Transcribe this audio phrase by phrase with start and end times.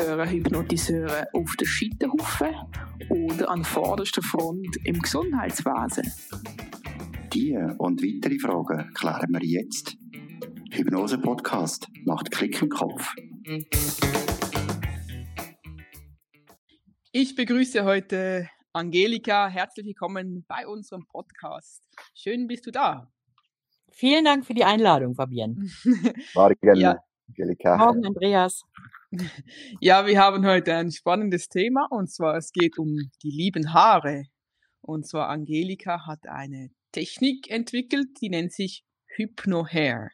[0.00, 2.54] gehören Hypnotiseure auf den Scheiterhaufen
[3.10, 6.10] oder an vorderster Front im Gesundheitswesen?
[7.32, 9.96] Diese und weitere Fragen klären wir jetzt.
[10.70, 13.14] Hypnose Podcast macht Klick im Kopf.
[17.12, 19.48] Ich begrüße heute Angelika.
[19.48, 21.82] Herzlich willkommen bei unserem Podcast.
[22.14, 23.12] Schön bist du da.
[23.90, 25.56] Vielen Dank für die Einladung, Fabienne.
[26.34, 26.96] Morgen, ja.
[27.30, 27.76] Angelika.
[27.76, 28.62] Morgen, Andreas.
[29.80, 34.26] Ja, wir haben heute ein spannendes Thema und zwar es geht um die lieben Haare.
[34.82, 38.84] Und zwar Angelika hat eine Technik entwickelt, die nennt sich
[39.16, 40.10] Hypno Hair.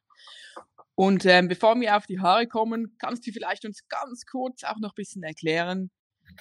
[0.95, 4.79] Und ähm, bevor wir auf die Haare kommen, kannst du vielleicht uns ganz kurz auch
[4.79, 5.91] noch ein bisschen erklären,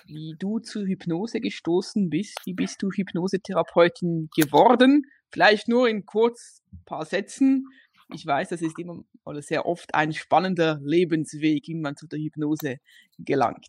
[0.05, 2.39] wie du zu Hypnose gestoßen bist.
[2.45, 5.03] Wie bist du Hypnosetherapeutin geworden?
[5.29, 7.65] Vielleicht nur in kurz paar Sätzen.
[8.13, 12.19] Ich weiß, das ist immer oder sehr oft ein spannender Lebensweg, wie man zu der
[12.19, 12.77] Hypnose
[13.17, 13.67] gelangt.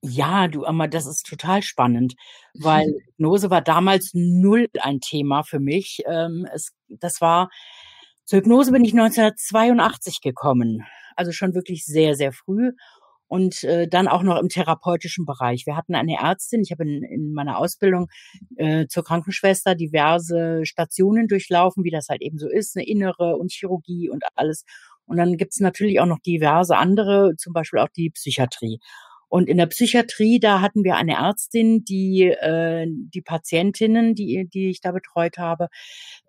[0.00, 2.14] Ja, du, Amma, das ist total spannend,
[2.54, 6.02] weil Hypnose war damals null ein Thema für mich.
[6.06, 7.50] Ähm, es, das war,
[8.24, 10.84] zur Hypnose bin ich 1982 gekommen.
[11.16, 12.72] Also schon wirklich sehr, sehr früh
[13.28, 15.66] und äh, dann auch noch im therapeutischen Bereich.
[15.66, 18.08] Wir hatten eine Ärztin, ich habe in, in meiner Ausbildung
[18.56, 23.52] äh, zur Krankenschwester diverse Stationen durchlaufen, wie das halt eben so ist, eine innere und
[23.52, 24.64] Chirurgie und alles.
[25.06, 28.78] Und dann gibt's natürlich auch noch diverse andere, zum Beispiel auch die Psychiatrie.
[29.28, 34.70] Und in der Psychiatrie, da hatten wir eine Ärztin, die äh, die Patientinnen, die, die
[34.70, 35.68] ich da betreut habe,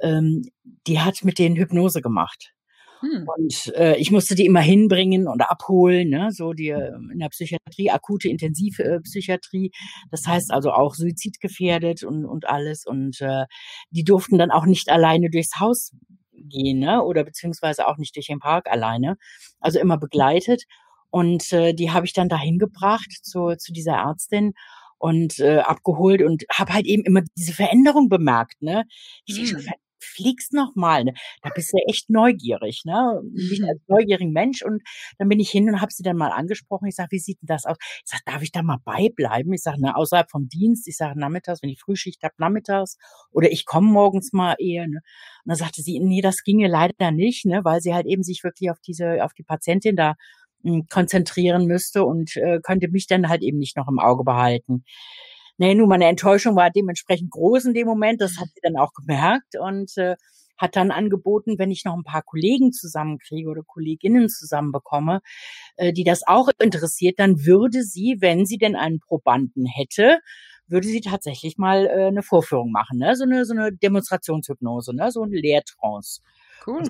[0.01, 0.43] ähm,
[0.85, 2.51] die hat mit denen Hypnose gemacht.
[3.01, 3.27] Hm.
[3.37, 6.31] Und äh, ich musste die immer hinbringen und abholen, ne?
[6.31, 9.71] so die ähm, in der Psychiatrie, akute Intensivpsychiatrie.
[10.11, 12.85] Das heißt also auch suizidgefährdet und, und alles.
[12.85, 13.45] Und äh,
[13.91, 15.91] die durften dann auch nicht alleine durchs Haus
[16.33, 17.03] gehen, ne?
[17.03, 19.15] oder beziehungsweise auch nicht durch den Park alleine.
[19.59, 20.63] Also immer begleitet.
[21.09, 24.53] Und äh, die habe ich dann dahin gebracht zu, zu dieser Ärztin
[24.97, 28.61] und äh, abgeholt und habe halt eben immer diese Veränderung bemerkt.
[28.61, 28.83] Ne?
[29.27, 29.67] Diese hm
[29.99, 31.03] fliegst noch mal.
[31.03, 31.13] Ne?
[31.41, 33.21] Da bist du echt neugierig, ne?
[33.35, 34.81] Ich als neugierigen Mensch und
[35.17, 36.87] dann bin ich hin und habe sie dann mal angesprochen.
[36.87, 37.77] Ich sage, wie sieht denn das aus?
[37.79, 39.53] Ich sage, darf ich da mal beibleiben?
[39.53, 40.87] Ich sage, ne, außerhalb vom Dienst.
[40.87, 42.97] Ich sage, nachmittags, wenn ich Frühschicht habe, nachmittags
[43.31, 44.87] oder ich komme morgens mal eher.
[44.87, 44.97] Ne?
[45.45, 48.43] Und dann sagte sie, nee, das ginge leider nicht, ne, weil sie halt eben sich
[48.43, 50.15] wirklich auf diese, auf die Patientin da
[50.63, 54.83] hm, konzentrieren müsste und äh, könnte mich dann halt eben nicht noch im Auge behalten.
[55.59, 58.21] Nee, nun, meine Enttäuschung war dementsprechend groß in dem Moment.
[58.21, 60.15] Das hat sie dann auch gemerkt und äh,
[60.57, 65.19] hat dann angeboten, wenn ich noch ein paar Kollegen zusammenkriege oder Kolleginnen zusammenbekomme,
[65.75, 70.19] äh, die das auch interessiert, dann würde sie, wenn sie denn einen Probanden hätte,
[70.67, 73.17] würde sie tatsächlich mal äh, eine Vorführung machen, ne?
[73.17, 75.11] so eine so eine Demonstrationshypnose, ne?
[75.11, 76.21] so eine Lehrtrance.
[76.65, 76.83] Cool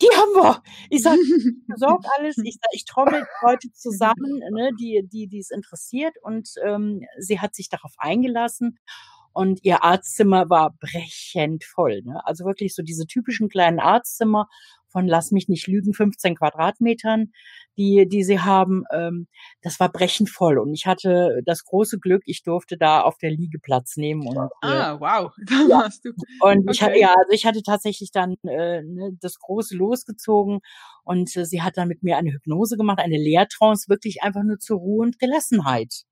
[0.00, 0.62] die haben wir.
[0.90, 1.18] Ich sage,
[1.66, 2.36] besorgt alles.
[2.38, 6.16] Ich sag, ich trommel Leute zusammen, ne, die, die, die es interessiert.
[6.22, 8.78] Und ähm, sie hat sich darauf eingelassen.
[9.36, 12.00] Und ihr Arztzimmer war brechend voll.
[12.06, 12.22] Ne?
[12.24, 14.48] Also wirklich so diese typischen kleinen Arztzimmer,
[14.88, 17.32] von lass mich nicht lügen, 15 Quadratmetern,
[17.76, 18.84] die, die sie haben.
[18.90, 19.26] Ähm,
[19.60, 20.56] das war brechend voll.
[20.56, 24.26] Und ich hatte das große Glück, ich durfte da auf der Liege Platz nehmen.
[24.26, 25.30] Und, äh, ah, wow.
[25.46, 26.12] Da warst du.
[26.40, 26.70] Und okay.
[26.72, 30.60] ich hatte, ja, also ich hatte tatsächlich dann äh, ne, das große losgezogen
[31.04, 34.58] und äh, sie hat dann mit mir eine Hypnose gemacht, eine Lehrtrance, wirklich einfach nur
[34.60, 36.06] zur Ruhe und Gelassenheit.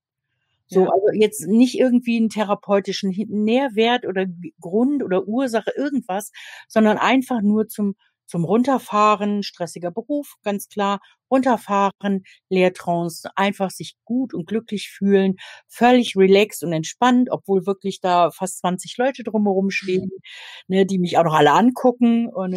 [0.67, 0.89] So, ja.
[0.89, 4.25] also jetzt nicht irgendwie einen therapeutischen Nährwert oder
[4.59, 6.31] Grund oder Ursache, irgendwas,
[6.67, 10.99] sondern einfach nur zum zum Runterfahren, stressiger Beruf, ganz klar,
[11.31, 15.35] runterfahren, Leertrance, einfach sich gut und glücklich fühlen,
[15.67, 20.11] völlig relaxed und entspannt, obwohl wirklich da fast 20 Leute drumherum stehen,
[20.67, 22.55] ne, die mich auch noch alle angucken und,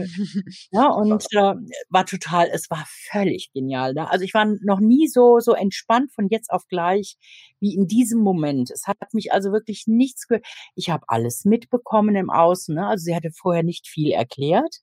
[0.71, 1.55] ja, und äh,
[1.89, 3.95] war total, es war völlig genial.
[3.95, 4.11] Ne?
[4.11, 7.17] Also ich war noch nie so, so entspannt von jetzt auf gleich
[7.61, 8.71] wie in diesem Moment.
[8.71, 10.47] Es hat mich also wirklich nichts gehört.
[10.75, 12.87] Ich habe alles mitbekommen im Außen, ne?
[12.87, 14.83] also sie hatte vorher nicht viel erklärt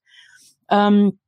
[0.70, 1.20] ähm,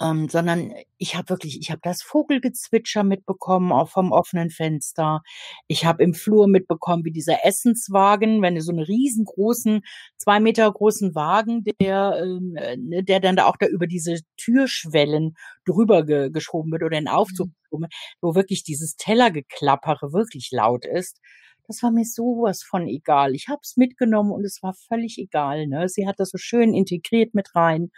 [0.00, 5.22] ähm, sondern ich habe wirklich, ich habe das Vogelgezwitscher mitbekommen, auch vom offenen Fenster.
[5.68, 9.80] Ich habe im Flur mitbekommen, wie dieser Essenswagen, wenn du so einen riesengroßen,
[10.18, 15.34] zwei Meter großen Wagen, der, ähm, äh, der dann da auch da über diese Türschwellen
[15.64, 17.86] drüber ge geschoben wird oder in Aufzug mhm.
[18.20, 21.20] wo wirklich dieses Tellergeklappere wirklich laut ist
[21.68, 23.34] das war mir sowas von egal.
[23.34, 25.66] Ich habe es mitgenommen und es war völlig egal.
[25.66, 25.88] Ne?
[25.88, 27.90] Sie hat das so schön integriert mit rein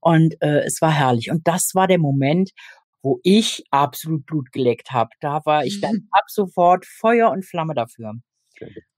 [0.00, 1.30] und äh, es war herrlich.
[1.30, 2.50] Und das war der Moment,
[3.02, 5.10] wo ich absolut Blut geleckt habe.
[5.20, 8.14] Da war ich dann ab sofort Feuer und Flamme dafür.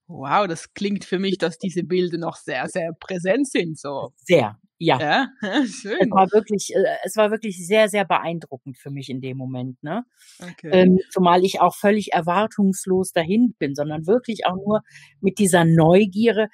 [0.06, 3.79] Wow, das klingt für mich, dass diese Bilder noch sehr, sehr präsent sind.
[3.79, 4.12] So.
[4.17, 4.59] Sehr.
[4.79, 4.99] Ja.
[5.00, 5.29] Ja,
[5.65, 6.11] Es schön.
[6.11, 10.05] war wirklich, äh, es war wirklich sehr, sehr beeindruckend für mich in dem Moment, ne?
[10.43, 10.71] Okay.
[10.73, 14.82] Ähm, zumal ich auch völlig erwartungslos dahin bin, sondern wirklich auch nur
[15.21, 16.49] mit dieser Neugierde,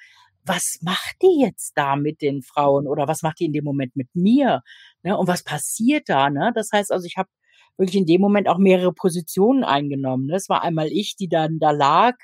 [0.45, 3.95] was macht die jetzt da mit den Frauen oder was macht die in dem Moment
[3.95, 4.61] mit mir?
[5.03, 5.17] Ne?
[5.17, 6.29] Und was passiert da?
[6.29, 6.51] Ne?
[6.55, 7.29] Das heißt also, ich habe
[7.77, 10.27] wirklich in dem Moment auch mehrere Positionen eingenommen.
[10.27, 10.35] Ne?
[10.35, 12.15] Es war einmal ich, die dann da lag,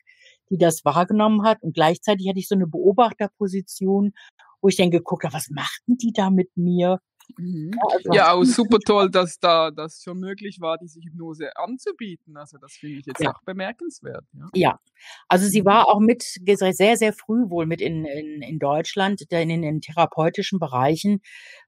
[0.49, 4.13] die das wahrgenommen hat und gleichzeitig hatte ich so eine Beobachterposition,
[4.61, 6.99] wo ich dann geguckt habe, was machten die da mit mir?
[7.37, 7.71] Mhm.
[7.91, 12.37] also Ja, auch super toll, dass da das schon möglich war, diese Hypnose anzubieten.
[12.37, 13.31] Also das finde ich jetzt Ja.
[13.35, 14.23] auch bemerkenswert.
[14.33, 14.47] Ja.
[14.55, 14.79] Ja,
[15.27, 19.61] also sie war auch mit sehr, sehr früh wohl mit in, in, in Deutschland, in
[19.61, 21.19] den therapeutischen Bereichen,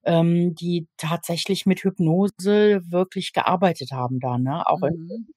[0.06, 4.65] ähm, die tatsächlich mit Hypnose wirklich gearbeitet haben da, ne?
[4.65, 5.27] Auch in, Mhm.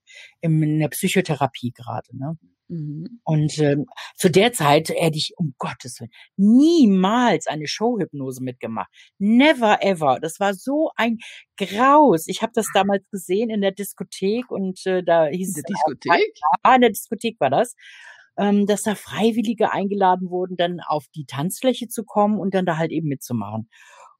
[0.40, 2.38] in, in der Psychotherapie gerade, ne?
[2.72, 3.20] Mhm.
[3.24, 3.84] Und ähm,
[4.16, 8.90] zu der Zeit hätte ich um Gottes Willen niemals eine Showhypnose mitgemacht.
[9.18, 10.18] Never ever.
[10.20, 11.18] Das war so ein
[11.58, 12.28] Graus.
[12.28, 15.64] Ich habe das damals gesehen in der Diskothek und äh, da hieß In der es
[15.66, 16.34] Diskothek?
[16.62, 17.74] ah, in der Diskothek war das,
[18.38, 22.78] ähm, dass da Freiwillige eingeladen wurden, dann auf die Tanzfläche zu kommen und dann da
[22.78, 23.68] halt eben mitzumachen.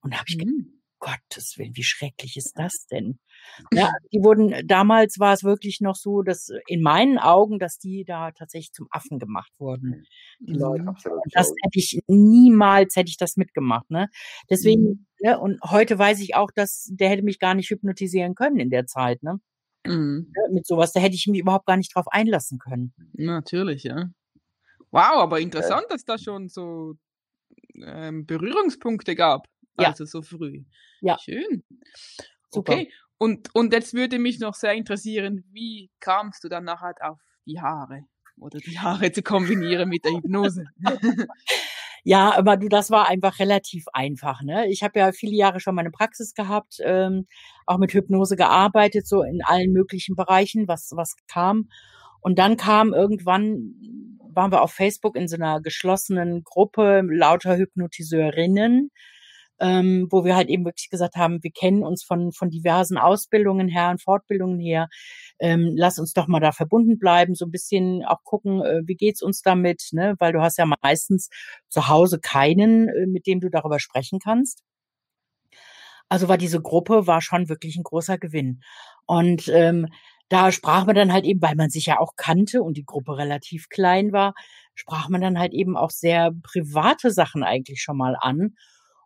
[0.03, 0.81] Und da habe ich gedacht, Mhm.
[1.03, 3.19] Gottes Willen, wie schrecklich ist das denn?
[3.75, 8.05] Ja, die wurden, damals war es wirklich noch so, dass in meinen Augen, dass die
[8.05, 10.07] da tatsächlich zum Affen gemacht wurden,
[10.39, 10.83] die Leute.
[10.85, 10.89] Mhm.
[10.91, 14.09] Und das hätte ich niemals, hätte ich das mitgemacht, ne?
[14.49, 15.07] Deswegen, Mhm.
[15.21, 18.71] ne, und heute weiß ich auch, dass der hätte mich gar nicht hypnotisieren können in
[18.71, 19.41] der Zeit, ne?
[19.85, 20.33] Mhm.
[20.37, 22.95] Ja, Mit sowas, da hätte ich mich überhaupt gar nicht drauf einlassen können.
[23.15, 24.11] Natürlich, ja.
[24.93, 26.95] Wow, aber interessant, dass da schon so
[27.75, 29.49] ähm, Berührungspunkte gab.
[29.79, 29.89] Ja.
[29.89, 30.65] Also so früh.
[31.01, 31.19] Ja.
[31.19, 31.65] Schön.
[32.51, 32.73] Super.
[32.73, 32.93] Okay.
[33.19, 37.61] Und, und jetzt würde mich noch sehr interessieren, wie kamst du dann nachher auf die
[37.61, 38.05] Haare?
[38.39, 40.65] Oder die Haare zu kombinieren mit der Hypnose?
[42.05, 44.43] Ja, aber du, das war einfach relativ einfach.
[44.43, 44.69] Ne?
[44.69, 47.27] Ich habe ja viele Jahre schon meine Praxis gehabt, ähm,
[47.65, 51.69] auch mit Hypnose gearbeitet, so in allen möglichen Bereichen, was was kam.
[52.21, 53.75] Und dann kam irgendwann,
[54.35, 58.91] waren wir auf Facebook in so einer geschlossenen Gruppe lauter Hypnotiseurinnen,
[59.61, 63.69] ähm, wo wir halt eben wirklich gesagt haben, wir kennen uns von von diversen Ausbildungen
[63.69, 64.89] her und Fortbildungen her.
[65.39, 68.97] Ähm, lass uns doch mal da verbunden bleiben, so ein bisschen auch gucken, äh, wie
[68.97, 70.15] geht's uns damit, ne?
[70.19, 71.29] Weil du hast ja meistens
[71.69, 74.63] zu Hause keinen, äh, mit dem du darüber sprechen kannst.
[76.09, 78.61] Also war diese Gruppe war schon wirklich ein großer Gewinn.
[79.07, 79.87] Und ähm,
[80.29, 83.17] da sprach man dann halt eben, weil man sich ja auch kannte und die Gruppe
[83.19, 84.35] relativ klein war,
[84.75, 88.57] sprach man dann halt eben auch sehr private Sachen eigentlich schon mal an.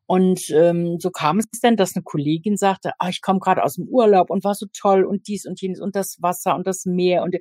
[0.06, 3.74] Und ähm, so kam es dann, dass eine Kollegin sagte, ah, ich komme gerade aus
[3.74, 6.84] dem Urlaub und war so toll und dies und jenes und das Wasser und das
[6.86, 7.40] Meer und aber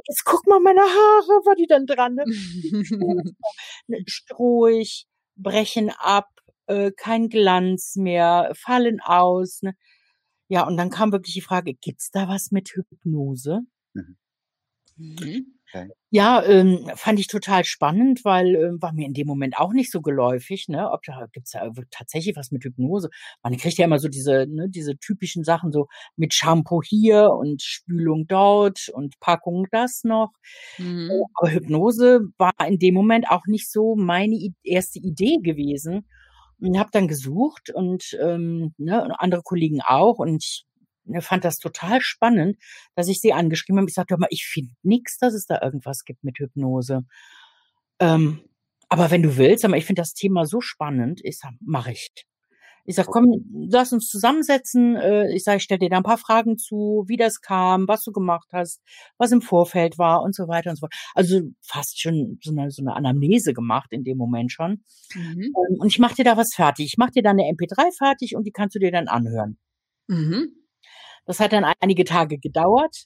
[0.08, 2.24] jetzt guck mal meine Haare, war die dann dran, ne?
[3.88, 6.28] ne, strohig, brechen ab,
[6.66, 9.62] äh, kein Glanz mehr, fallen aus.
[9.62, 9.74] Ne?
[10.48, 13.62] Ja, und dann kam wirklich die Frage, gibt's da was mit Hypnose?
[14.96, 15.57] Mhm.
[16.10, 19.90] Ja, ähm, fand ich total spannend, weil ähm, war mir in dem Moment auch nicht
[19.92, 20.90] so geläufig, ne?
[20.90, 23.10] Ob da gibt's da tatsächlich was mit Hypnose?
[23.42, 25.86] Man kriegt ja immer so diese, ne, diese typischen Sachen so
[26.16, 30.32] mit Shampoo hier und Spülung dort und Packung das noch.
[30.78, 31.10] Mhm.
[31.34, 36.06] Aber Hypnose war in dem Moment auch nicht so meine erste Idee gewesen.
[36.60, 40.64] Und habe dann gesucht und ähm, ne, andere Kollegen auch und ich
[41.20, 42.56] fand das total spannend,
[42.94, 43.88] dass ich sie angeschrieben habe.
[43.88, 47.02] Ich sagte, hör mal, ich finde nix, dass es da irgendwas gibt mit Hypnose.
[48.00, 48.40] Ähm,
[48.88, 52.10] aber wenn du willst, aber ich finde das Thema so spannend, ich sag, mach ich.
[52.84, 54.96] Ich sag, komm, lass uns zusammensetzen.
[54.96, 58.02] Äh, Ich sag, ich stell dir da ein paar Fragen zu, wie das kam, was
[58.02, 58.80] du gemacht hast,
[59.18, 60.94] was im Vorfeld war und so weiter und so fort.
[61.14, 64.84] Also fast schon so eine, so eine Anamnese gemacht in dem Moment schon.
[65.14, 65.42] Mhm.
[65.42, 66.86] Ähm, Und ich mach dir da was fertig.
[66.86, 69.58] Ich mach dir da eine MP3 fertig und die kannst du dir dann anhören.
[70.06, 70.48] Mhm.
[71.28, 73.04] Das hat dann einige Tage gedauert.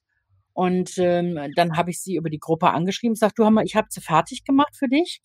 [0.52, 3.14] Und ähm, dann habe ich sie über die Gruppe angeschrieben.
[3.14, 5.21] Ich sag, du, ich habe sie fertig gemacht für dich.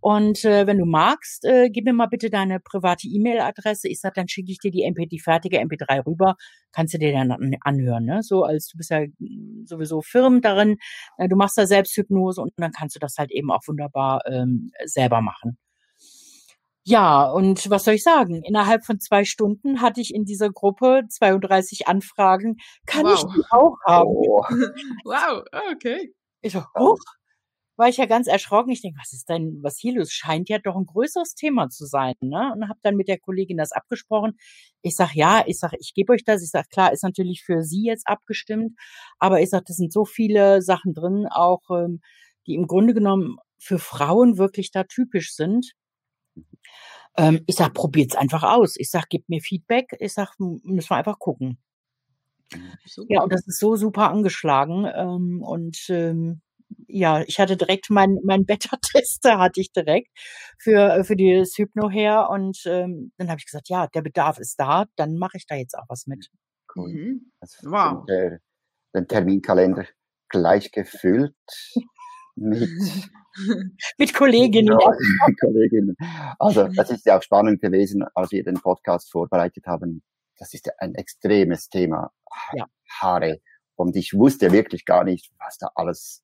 [0.00, 3.88] Und äh, wenn du magst, äh, gib mir mal bitte deine private E-Mail-Adresse.
[3.88, 6.34] Ich sag, dann schicke ich dir die MP, die fertige MP3 rüber.
[6.72, 8.04] Kannst du dir dann an, anhören.
[8.04, 8.22] Ne?
[8.22, 9.04] So als du bist ja
[9.64, 10.76] sowieso firm darin.
[11.16, 14.70] Äh, du machst da Selbsthypnose und dann kannst du das halt eben auch wunderbar ähm,
[14.84, 15.56] selber machen.
[16.86, 18.42] Ja, und was soll ich sagen?
[18.42, 22.56] Innerhalb von zwei Stunden hatte ich in dieser Gruppe 32 Anfragen.
[22.86, 23.34] Kann ich Wow.
[23.34, 24.08] die auch haben?
[24.08, 24.42] Oh,
[25.04, 26.12] Wow, okay.
[26.42, 26.98] Ich so, hoch,
[27.76, 28.70] war ich ja ganz erschrocken.
[28.70, 30.12] Ich denke, was ist denn, was hier los?
[30.12, 32.52] Scheint ja doch ein größeres Thema zu sein, ne?
[32.54, 34.36] Und habe dann mit der Kollegin das abgesprochen.
[34.82, 36.42] Ich sag, ja, ich sag, ich gebe euch das.
[36.42, 38.72] Ich sag, klar, ist natürlich für Sie jetzt abgestimmt,
[39.18, 42.00] aber ich sag, das sind so viele Sachen drin, auch ähm,
[42.46, 45.72] die im Grunde genommen für Frauen wirklich da typisch sind.
[47.16, 48.76] Ähm, ich sag, probiert's einfach aus.
[48.76, 49.96] Ich sag, gib mir Feedback.
[50.00, 51.58] Ich sag, müssen wir einfach gucken.
[52.86, 53.12] Super.
[53.12, 54.86] Ja, und das ist so super angeschlagen.
[54.92, 56.40] Ähm, und ähm,
[56.88, 60.10] ja, ich hatte direkt mein, mein Beta-Tester hatte ich direkt
[60.58, 64.58] für, für das Hypno her und ähm, dann habe ich gesagt, ja, der Bedarf ist
[64.58, 66.30] da, dann mache ich da jetzt auch was mit.
[66.74, 66.92] Cool.
[66.92, 67.32] Mhm.
[67.40, 68.04] Also wow.
[68.06, 68.40] Der,
[68.94, 69.86] den Terminkalender
[70.28, 71.34] gleich gefüllt
[72.34, 72.70] mit
[73.98, 74.78] mit Kolleginnen.
[74.78, 74.90] Ja,
[75.28, 75.96] mit Kolleginnen.
[76.38, 80.02] Also das ist ja auch spannend gewesen, als wir den Podcast vorbereitet haben.
[80.38, 82.12] Das ist ein extremes Thema.
[82.54, 82.66] Ja.
[83.00, 83.40] Haare.
[83.76, 86.22] Und ich wusste wirklich gar nicht, was da alles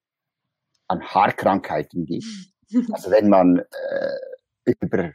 [0.89, 2.27] an Haarkrankheiten gibt.
[2.93, 5.11] Also wenn man äh, über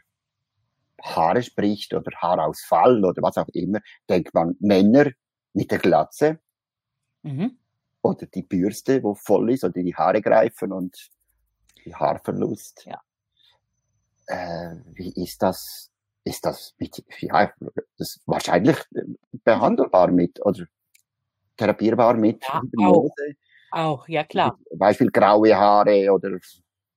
[1.02, 5.12] Haare spricht oder Haarausfall oder was auch immer, denkt man Männer
[5.54, 6.40] mit der Glatze
[7.24, 7.58] mhm.
[8.02, 11.10] oder die Bürste, wo voll ist oder die Haare greifen und
[11.86, 12.86] die Haarverlust.
[12.86, 13.02] Ja.
[14.28, 15.92] Äh, wie ist das?
[16.24, 17.54] Ist das mit, ja,
[18.00, 18.78] das wahrscheinlich
[19.44, 20.66] behandelbar mit oder
[21.56, 23.36] therapierbar mit ja, Hypnose?
[23.70, 24.58] Auch, auch, ja klar.
[24.76, 26.40] Beispiel graue Haare oder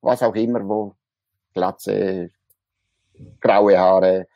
[0.00, 0.96] was auch immer, wo
[1.52, 2.30] Glatze,
[3.38, 4.28] graue Haare,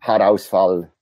[0.00, 0.92] Haarausfall.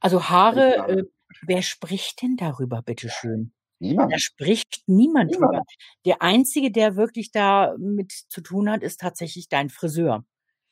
[0.00, 1.04] Also Haare, äh,
[1.42, 3.52] wer spricht denn darüber, bitteschön?
[3.82, 4.12] Niemand.
[4.12, 5.64] Da spricht niemand, niemand drüber.
[6.06, 10.24] Der einzige, der wirklich da mit zu tun hat, ist tatsächlich dein Friseur.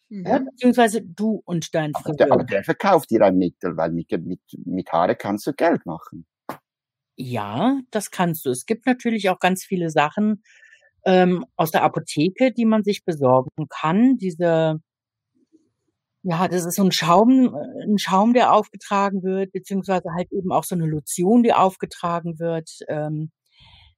[0.09, 2.11] Ja, beziehungsweise du und dein Friseur.
[2.11, 5.53] Aber der, aber der verkauft dir ein Mittel, weil mit, mit, mit Haare kannst du
[5.53, 6.27] Geld machen.
[7.17, 8.51] Ja, das kannst du.
[8.51, 10.43] Es gibt natürlich auch ganz viele Sachen
[11.05, 14.19] ähm, aus der Apotheke, die man sich besorgen kann.
[14.19, 14.81] Diese
[16.23, 20.65] ja, das ist so ein Schaum, ein Schaum, der aufgetragen wird, beziehungsweise halt eben auch
[20.65, 22.71] so eine Lotion, die aufgetragen wird.
[22.89, 23.31] Ähm,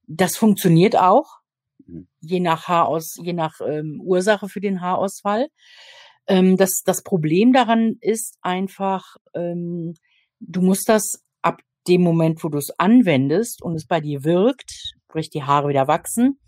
[0.07, 1.39] das funktioniert auch,
[1.85, 2.07] mhm.
[2.21, 5.47] je nach Haaraus, je nach ähm, Ursache für den Haarausfall.
[6.27, 9.93] Ähm, das, das Problem daran ist einfach, ähm,
[10.39, 14.71] du musst das ab dem Moment, wo du es anwendest und es bei dir wirkt,
[15.07, 16.39] sprich die Haare wieder wachsen,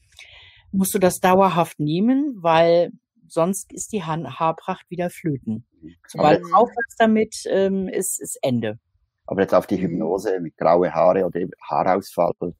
[0.71, 2.91] musst du das dauerhaft nehmen, weil
[3.27, 5.67] sonst ist die ha Haarpracht wieder flöten.
[5.81, 5.95] Mhm.
[6.07, 8.79] Sobald du aufhörst damit, ähm, ist, ist Ende.
[9.27, 12.55] Aber jetzt auf die Hypnose mit graue Haare oder Haarausfall.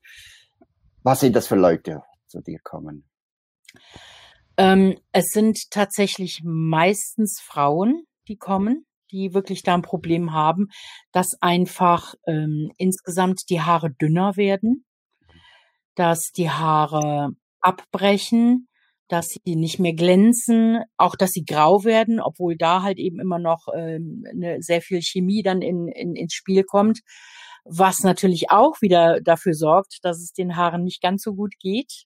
[1.04, 3.08] Was sind das für Leute, die zu dir kommen?
[4.58, 10.70] Ähm, es sind tatsächlich meistens Frauen, die kommen, die wirklich da ein Problem haben,
[11.12, 14.86] dass einfach ähm, insgesamt die Haare dünner werden,
[15.96, 17.32] dass die Haare
[17.62, 18.68] abbrechen,
[19.08, 23.40] dass sie nicht mehr glänzen, auch dass sie grau werden, obwohl da halt eben immer
[23.40, 27.02] noch ähm, eine, sehr viel Chemie dann in, in, ins Spiel kommt,
[27.66, 32.06] was natürlich auch wieder dafür sorgt, dass es den Haaren nicht ganz so gut geht,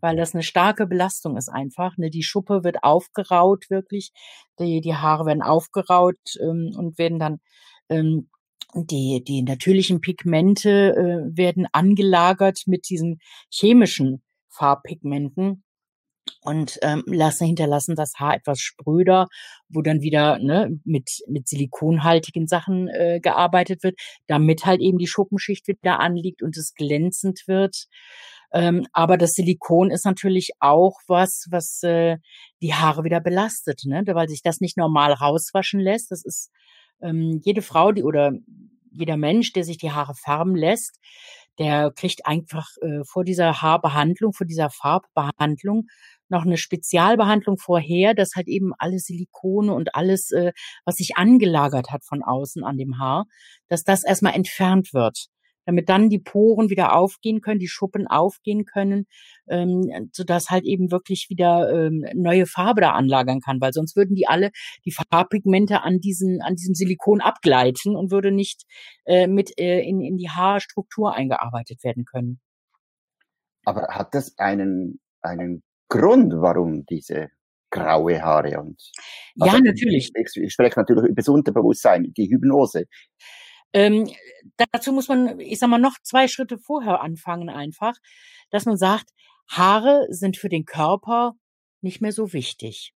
[0.00, 1.96] weil das eine starke Belastung ist einfach.
[1.96, 2.10] Ne?
[2.10, 4.10] Die Schuppe wird aufgeraut wirklich,
[4.58, 7.38] die, die Haare werden aufgeraut ähm, und werden dann
[7.88, 8.30] ähm,
[8.74, 15.62] die, die natürlichen Pigmente äh, werden angelagert mit diesen chemischen Farbpigmenten
[16.42, 19.26] und ähm, lassen hinterlassen das Haar etwas spröder,
[19.68, 25.06] wo dann wieder ne, mit mit silikonhaltigen Sachen äh, gearbeitet wird, damit halt eben die
[25.06, 27.86] Schuppenschicht wieder anliegt und es glänzend wird.
[28.52, 32.18] Ähm, aber das Silikon ist natürlich auch was, was äh,
[32.62, 34.02] die Haare wieder belastet, ne?
[34.06, 36.10] weil sich das nicht normal rauswaschen lässt.
[36.10, 36.50] Das ist
[37.02, 38.32] ähm, jede Frau, die oder
[38.92, 40.98] jeder Mensch, der sich die Haare färben lässt,
[41.58, 45.86] der kriegt einfach äh, vor dieser Haarbehandlung, vor dieser Farbbehandlung
[46.28, 50.52] noch eine Spezialbehandlung vorher, dass halt eben alle Silikone und alles, äh,
[50.84, 53.26] was sich angelagert hat von außen an dem Haar,
[53.68, 55.28] dass das erstmal entfernt wird
[55.66, 59.06] damit dann die Poren wieder aufgehen können, die Schuppen aufgehen können,
[59.48, 64.14] ähm, sodass halt eben wirklich wieder ähm, neue Farbe da anlagern kann, weil sonst würden
[64.14, 64.50] die alle
[64.84, 68.62] die Farbpigmente an diesen an diesem Silikon abgleiten und würde nicht
[69.04, 72.40] äh, mit äh, in, in die Haarstruktur eingearbeitet werden können.
[73.64, 77.28] Aber hat das einen einen Grund, warum diese
[77.70, 78.80] graue Haare und
[79.40, 80.10] also ja natürlich.
[80.14, 82.84] Ich, ich spreche natürlich über das Unterbewusstsein, die Hypnose.
[83.72, 84.08] Ähm,
[84.72, 87.94] dazu muss man, ich sag mal, noch zwei Schritte vorher anfangen einfach,
[88.50, 89.10] dass man sagt,
[89.48, 91.34] Haare sind für den Körper
[91.82, 92.92] nicht mehr so wichtig.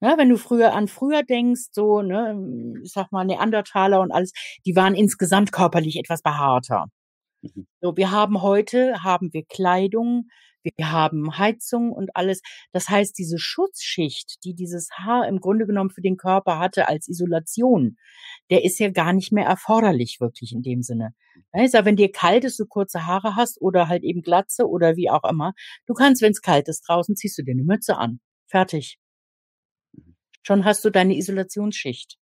[0.00, 2.36] Ne, wenn du früher an früher denkst, so, ne,
[2.82, 4.32] ich sag mal, Neandertaler und alles,
[4.66, 6.86] die waren insgesamt körperlich etwas behaarter.
[7.42, 7.66] Mhm.
[7.80, 10.28] So, wir haben heute, haben wir Kleidung,
[10.64, 12.40] wir haben Heizung und alles.
[12.72, 17.08] Das heißt, diese Schutzschicht, die dieses Haar im Grunde genommen für den Körper hatte als
[17.08, 17.96] Isolation,
[18.50, 21.14] der ist ja gar nicht mehr erforderlich wirklich in dem Sinne.
[21.52, 25.10] Also wenn dir kalt ist, du kurze Haare hast oder halt eben Glatze oder wie
[25.10, 25.52] auch immer,
[25.86, 28.20] du kannst, wenn es kalt ist draußen, ziehst du dir eine Mütze an.
[28.46, 28.98] Fertig.
[30.42, 32.18] Schon hast du deine Isolationsschicht.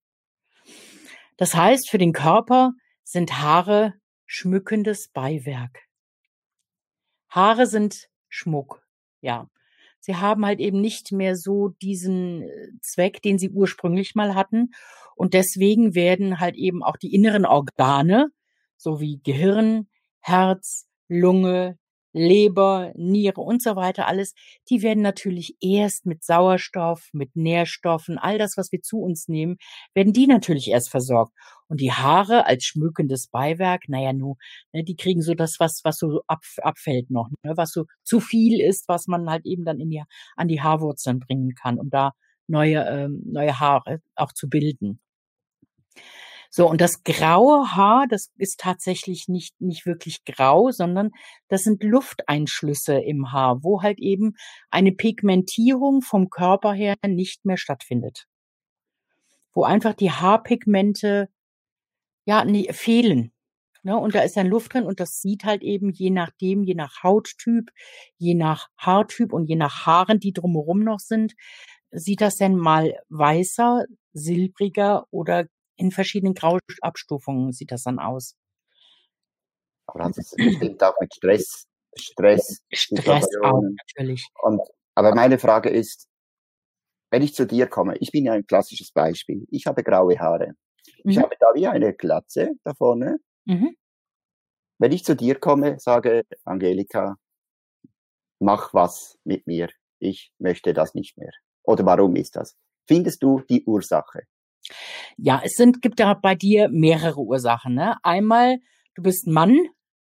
[1.36, 3.94] Das heißt, für den Körper sind Haare
[4.26, 5.86] schmückendes Beiwerk.
[7.30, 8.82] Haare sind Schmuck,
[9.20, 9.50] ja.
[10.02, 14.70] Sie haben halt eben nicht mehr so diesen äh, Zweck, den sie ursprünglich mal hatten.
[15.14, 18.30] Und deswegen werden halt eben auch die inneren Organe,
[18.78, 19.88] so wie Gehirn,
[20.20, 21.78] Herz, Lunge,
[22.12, 24.34] Leber, Niere und so weiter, alles,
[24.68, 29.56] die werden natürlich erst mit Sauerstoff, mit Nährstoffen, all das, was wir zu uns nehmen,
[29.94, 31.32] werden die natürlich erst versorgt.
[31.68, 34.36] Und die Haare als schmückendes Beiwerk, naja, nu,
[34.72, 38.20] ne, die kriegen so das, was, was so ab, abfällt noch, ne, was so zu
[38.20, 40.02] viel ist, was man halt eben dann in die,
[40.36, 42.12] an die Haarwurzeln bringen kann, um da
[42.48, 45.00] neue, ähm, neue Haare auch zu bilden.
[46.52, 51.12] So, und das graue Haar, das ist tatsächlich nicht, nicht wirklich grau, sondern
[51.48, 54.34] das sind Lufteinschlüsse im Haar, wo halt eben
[54.68, 58.26] eine Pigmentierung vom Körper her nicht mehr stattfindet.
[59.52, 61.28] Wo einfach die Haarpigmente,
[62.24, 63.32] ja, nee, fehlen.
[63.82, 66.74] Ne, und da ist dann Luft drin und das sieht halt eben je nachdem, je
[66.74, 67.70] nach Hauttyp,
[68.18, 71.34] je nach Haartyp und je nach Haaren, die drumherum noch sind,
[71.90, 75.46] sieht das denn mal weißer, silbriger oder
[75.80, 78.36] in verschiedenen Grauabstufungen sieht das dann aus.
[79.86, 81.66] Aber das ist bestimmt auch mit Stress,
[81.98, 82.62] Stress.
[82.70, 84.28] Stress auch, natürlich.
[84.42, 84.60] Und,
[84.94, 86.06] aber meine Frage ist,
[87.10, 89.46] wenn ich zu dir komme, ich bin ja ein klassisches Beispiel.
[89.50, 90.52] Ich habe graue Haare.
[91.04, 91.22] Ich mhm.
[91.22, 93.18] habe da wie eine Glatze da vorne.
[93.46, 93.74] Mhm.
[94.78, 97.16] Wenn ich zu dir komme, sage, Angelika,
[98.38, 99.70] mach was mit mir.
[99.98, 101.32] Ich möchte das nicht mehr.
[101.64, 102.56] Oder warum ist das?
[102.86, 104.22] Findest du die Ursache?
[105.16, 107.74] Ja, es sind, gibt ja bei dir mehrere Ursachen.
[107.74, 107.96] Ne?
[108.02, 108.58] Einmal,
[108.94, 109.58] du bist Mann.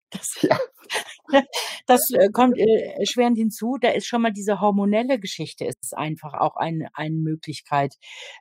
[0.09, 0.57] Das, ja.
[1.87, 3.77] das äh, kommt äh, erschwerend hinzu.
[3.79, 7.95] Da ist schon mal diese hormonelle Geschichte, ist einfach auch ein, eine Möglichkeit.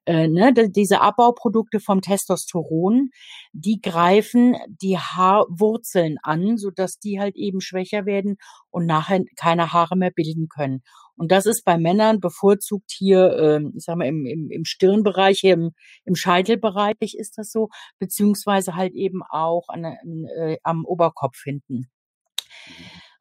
[0.07, 0.53] Äh, ne?
[0.55, 3.11] Diese Abbauprodukte vom Testosteron,
[3.53, 8.37] die greifen die Haarwurzeln an, sodass die halt eben schwächer werden
[8.71, 10.83] und nachher keine Haare mehr bilden können.
[11.17, 15.45] Und das ist bei Männern bevorzugt hier, ähm, ich sag mal, im, im, im Stirnbereich,
[15.45, 15.73] im,
[16.05, 21.92] im Scheitelbereich ist das so, beziehungsweise halt eben auch an, äh, am Oberkopf hinten.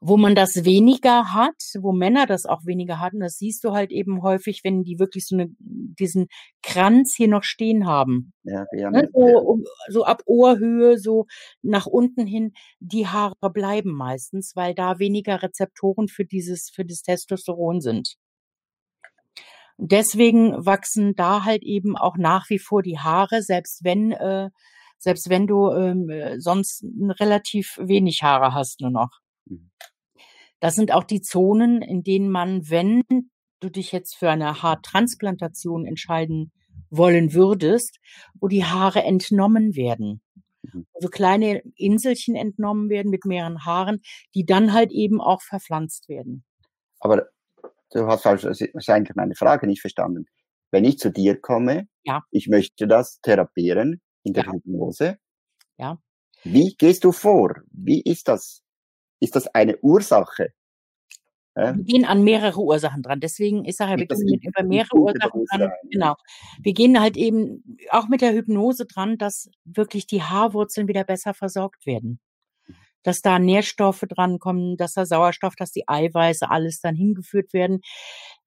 [0.03, 3.91] Wo man das weniger hat, wo Männer das auch weniger hatten, das siehst du halt
[3.91, 6.25] eben häufig, wenn die wirklich so eine, diesen
[6.63, 8.33] Kranz hier noch stehen haben.
[8.41, 9.09] Ja, ja, ne?
[9.13, 11.27] so, so ab Ohrhöhe, so
[11.61, 17.03] nach unten hin, die Haare bleiben meistens, weil da weniger Rezeptoren für dieses, für das
[17.03, 18.15] Testosteron sind.
[19.83, 24.49] Deswegen wachsen da halt eben auch nach wie vor die Haare, selbst wenn, äh,
[24.99, 26.85] selbst wenn du ähm, sonst
[27.19, 29.20] relativ wenig Haare hast nur noch.
[29.45, 29.71] Mhm.
[30.59, 33.03] Das sind auch die Zonen, in denen man, wenn
[33.59, 36.51] du dich jetzt für eine Haartransplantation entscheiden
[36.89, 37.99] wollen würdest,
[38.39, 40.21] wo die Haare entnommen werden.
[40.63, 40.85] Mhm.
[40.93, 44.01] Also kleine Inselchen entnommen werden mit mehreren Haaren,
[44.35, 46.43] die dann halt eben auch verpflanzt werden.
[46.99, 47.27] Aber
[47.91, 50.25] du hast wahrscheinlich meine Frage nicht verstanden.
[50.69, 52.23] Wenn ich zu dir komme, ja.
[52.31, 54.53] ich möchte das therapieren in der ja.
[54.53, 55.17] Hypnose.
[55.77, 55.97] Ja.
[56.43, 57.55] Wie gehst du vor?
[57.71, 58.60] Wie ist das?
[59.21, 60.49] Ist das eine Ursache.
[61.55, 61.75] Ja?
[61.75, 63.19] Wir gehen an mehrere Ursachen dran.
[63.19, 65.71] Deswegen, ich sage ja, wir gehen über mehrere Ursachen dran.
[65.89, 66.15] Genau.
[66.61, 71.33] Wir gehen halt eben auch mit der Hypnose dran, dass wirklich die Haarwurzeln wieder besser
[71.33, 72.19] versorgt werden.
[73.03, 77.81] Dass da Nährstoffe drankommen, dass da Sauerstoff, dass die Eiweiße, alles dann hingeführt werden.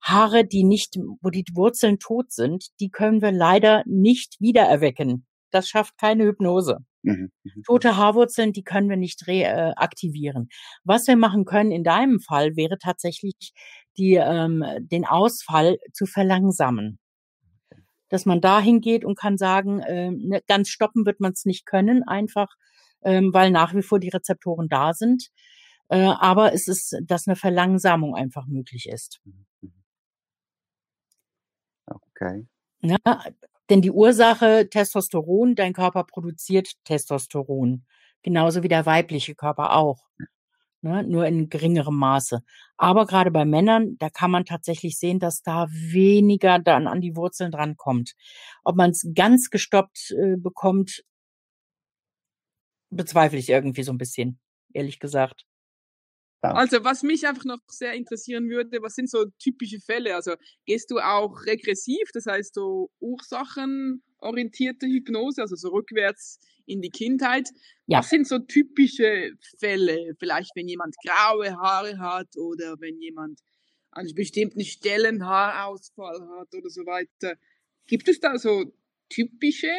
[0.00, 5.26] Haare, die nicht, wo die Wurzeln tot sind, die können wir leider nicht wiedererwecken.
[5.50, 6.78] Das schafft keine Hypnose.
[7.04, 7.62] Mhm, mhm.
[7.64, 10.48] Tote Haarwurzeln, die können wir nicht reaktivieren.
[10.84, 13.52] Was wir machen können in deinem Fall wäre tatsächlich
[13.96, 16.98] die, ähm, den Ausfall zu verlangsamen.
[18.08, 22.02] Dass man dahin geht und kann sagen, äh, ganz stoppen wird man es nicht können,
[22.02, 22.48] einfach
[23.04, 25.28] ähm, weil nach wie vor die Rezeptoren da sind.
[25.88, 29.20] Äh, aber es ist, dass eine Verlangsamung einfach möglich ist.
[29.24, 29.74] Mhm,
[31.86, 32.46] okay.
[32.80, 32.98] Ja,
[33.70, 37.84] denn die Ursache Testosteron, dein Körper produziert Testosteron.
[38.22, 40.04] Genauso wie der weibliche Körper auch.
[40.82, 42.42] Ne, nur in geringerem Maße.
[42.76, 47.16] Aber gerade bei Männern, da kann man tatsächlich sehen, dass da weniger dann an die
[47.16, 48.12] Wurzeln drankommt.
[48.64, 51.02] Ob man es ganz gestoppt äh, bekommt,
[52.90, 54.38] bezweifle ich irgendwie so ein bisschen,
[54.74, 55.46] ehrlich gesagt.
[56.52, 60.14] Also was mich einfach noch sehr interessieren würde, was sind so typische Fälle?
[60.14, 60.34] Also
[60.66, 67.48] gehst du auch regressiv, das heißt so ursachenorientierte Hypnose, also so rückwärts in die Kindheit?
[67.86, 67.98] Ja.
[67.98, 70.14] Was sind so typische Fälle?
[70.18, 73.40] Vielleicht wenn jemand graue Haare hat oder wenn jemand
[73.94, 77.36] an bestimmten Stellen Haarausfall hat oder so weiter.
[77.86, 78.72] Gibt es da so
[79.08, 79.70] typische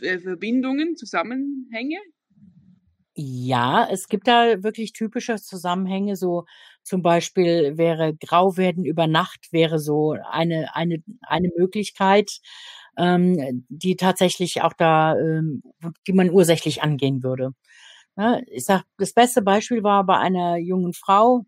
[0.00, 1.98] Verbindungen, Zusammenhänge?
[3.16, 6.46] Ja, es gibt da wirklich typische Zusammenhänge, so
[6.82, 12.40] zum Beispiel wäre Grauwerden über Nacht wäre so eine, eine, eine Möglichkeit,
[12.96, 15.62] ähm, die tatsächlich auch da, ähm,
[16.08, 17.50] die man ursächlich angehen würde.
[18.16, 21.46] Ja, ich sag, das beste Beispiel war bei einer jungen Frau,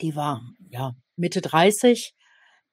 [0.00, 2.14] die war ja Mitte 30,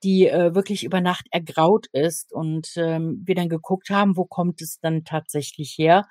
[0.04, 4.62] die äh, wirklich über Nacht ergraut ist und ähm, wir dann geguckt haben, wo kommt
[4.62, 6.08] es dann tatsächlich her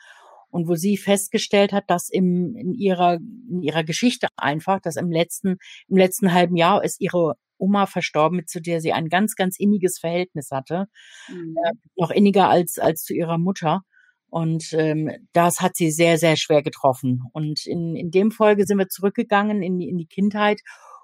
[0.51, 3.19] und wo sie festgestellt hat, dass im, in ihrer
[3.51, 5.57] in ihrer Geschichte einfach, dass im letzten
[5.89, 9.99] im letzten halben Jahr ist ihre Oma verstorben, zu der sie ein ganz ganz inniges
[9.99, 10.87] Verhältnis hatte,
[11.29, 11.57] mhm.
[11.65, 13.83] äh, noch inniger als als zu ihrer Mutter.
[14.31, 17.23] Und ähm, das hat sie sehr, sehr schwer getroffen.
[17.33, 20.61] Und in, in dem Folge sind wir zurückgegangen in die, in die Kindheit.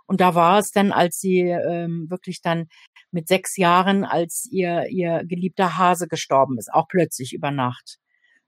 [0.07, 2.67] Und da war es dann, als sie ähm, wirklich dann
[3.11, 7.99] mit sechs Jahren, als ihr, ihr geliebter Hase gestorben ist, auch plötzlich über Nacht.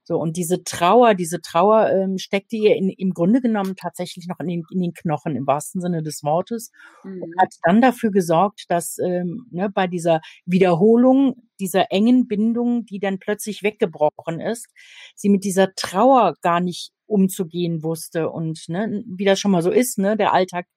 [0.07, 4.39] So, und diese Trauer, diese Trauer ähm, steckte ihr in, im Grunde genommen tatsächlich noch
[4.39, 6.71] in den, in den Knochen, im wahrsten Sinne des Wortes,
[7.03, 7.23] mhm.
[7.23, 12.99] und hat dann dafür gesorgt, dass ähm, ne, bei dieser Wiederholung dieser engen Bindung, die
[12.99, 14.67] dann plötzlich weggebrochen ist,
[15.13, 18.29] sie mit dieser Trauer gar nicht umzugehen wusste.
[18.29, 20.67] Und ne, wie das schon mal so ist, ne, der Alltag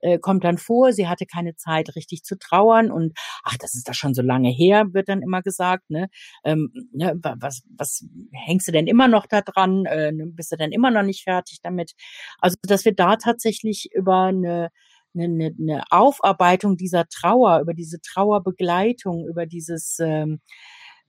[0.00, 2.90] äh, kommt dann vor, sie hatte keine Zeit richtig zu trauern.
[2.90, 3.12] Und
[3.44, 6.08] ach, das ist da schon so lange her, wird dann immer gesagt, ne,
[6.44, 10.56] ähm, ne was was hängst du denn immer noch da dran, äh, ne, bist du
[10.56, 11.92] denn immer noch nicht fertig damit?
[12.38, 14.70] Also, dass wir da tatsächlich über eine
[15.14, 20.40] eine, eine Aufarbeitung dieser Trauer, über diese Trauerbegleitung, über dieses ähm,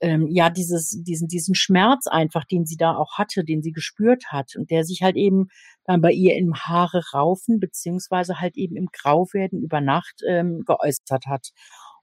[0.02, 4.26] ähm, ja dieses diesen diesen Schmerz einfach, den sie da auch hatte, den sie gespürt
[4.28, 5.48] hat und der sich halt eben
[5.86, 11.28] dann bei ihr im Haare raufen beziehungsweise halt eben im Grauwerden über Nacht ähm, geäußert
[11.28, 11.52] hat.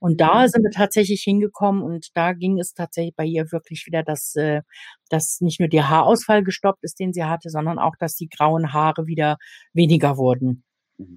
[0.00, 0.48] Und da mhm.
[0.48, 4.62] sind wir tatsächlich hingekommen und da ging es tatsächlich bei ihr wirklich wieder, dass, äh,
[5.10, 8.72] dass nicht nur der Haarausfall gestoppt ist, den sie hatte, sondern auch, dass die grauen
[8.72, 9.38] Haare wieder
[9.72, 10.62] weniger wurden.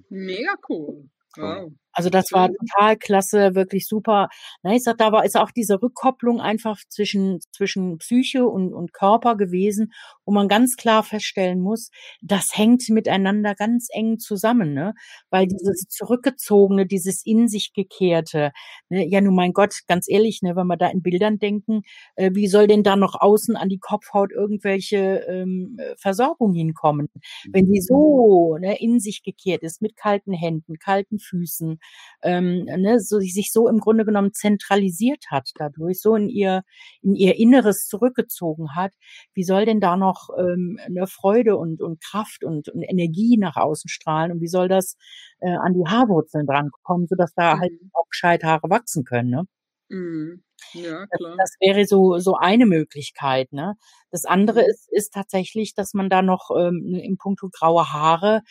[0.08, 1.08] Mega cool.
[1.36, 1.72] Wow.
[1.92, 4.28] Also das war total klasse, wirklich super.
[4.62, 8.92] Na, ich sag, da war ist auch diese Rückkopplung einfach zwischen zwischen Psyche und, und
[8.92, 9.92] Körper gewesen,
[10.24, 11.90] wo man ganz klar feststellen muss,
[12.22, 14.94] das hängt miteinander ganz eng zusammen, ne?
[15.30, 18.52] Weil dieses zurückgezogene, dieses in sich gekehrte,
[18.88, 19.06] ne?
[19.06, 21.82] ja nun mein Gott, ganz ehrlich, ne, wenn wir da in Bildern denken,
[22.16, 27.08] äh, wie soll denn da noch außen an die Kopfhaut irgendwelche ähm, Versorgung hinkommen,
[27.52, 31.78] wenn sie so ne, in sich gekehrt ist mit kalten Händen, kalten Füßen
[32.22, 36.62] ähm, ne, so, sich so im Grunde genommen zentralisiert hat dadurch, so in ihr,
[37.02, 38.92] in ihr Inneres zurückgezogen hat,
[39.34, 43.56] wie soll denn da noch ähm, eine Freude und, und Kraft und, und Energie nach
[43.56, 44.96] außen strahlen und wie soll das
[45.40, 47.90] äh, an die Haarwurzeln drankommen, sodass da halt mhm.
[47.92, 49.46] auch gescheit Haare wachsen können, ne?
[49.88, 50.42] Mhm.
[50.72, 51.36] Ja, klar.
[51.36, 53.52] Das, das, wäre so so eine Möglichkeit.
[53.52, 53.74] Ne?
[54.10, 54.68] Das andere mhm.
[54.70, 58.42] ist, ist tatsächlich, dass man da noch ähm, im Punkto graue Haare,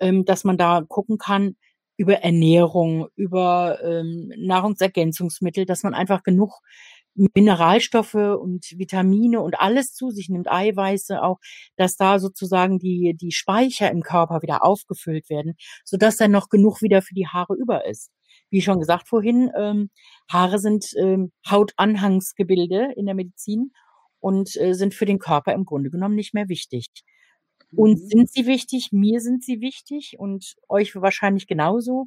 [0.00, 1.56] ähm, dass man da gucken kann,
[1.98, 6.60] über Ernährung, über ähm, Nahrungsergänzungsmittel, dass man einfach genug
[7.34, 11.38] Mineralstoffe und Vitamine und alles zu sich nimmt, Eiweiße auch,
[11.76, 16.80] dass da sozusagen die, die Speicher im Körper wieder aufgefüllt werden, sodass dann noch genug
[16.80, 18.10] wieder für die Haare über ist.
[18.50, 19.90] Wie schon gesagt vorhin, ähm,
[20.30, 23.72] Haare sind ähm, Hautanhangsgebilde in der Medizin
[24.20, 26.86] und äh, sind für den Körper im Grunde genommen nicht mehr wichtig.
[27.74, 28.08] Uns mhm.
[28.08, 32.06] sind sie wichtig, mir sind sie wichtig und euch wahrscheinlich genauso.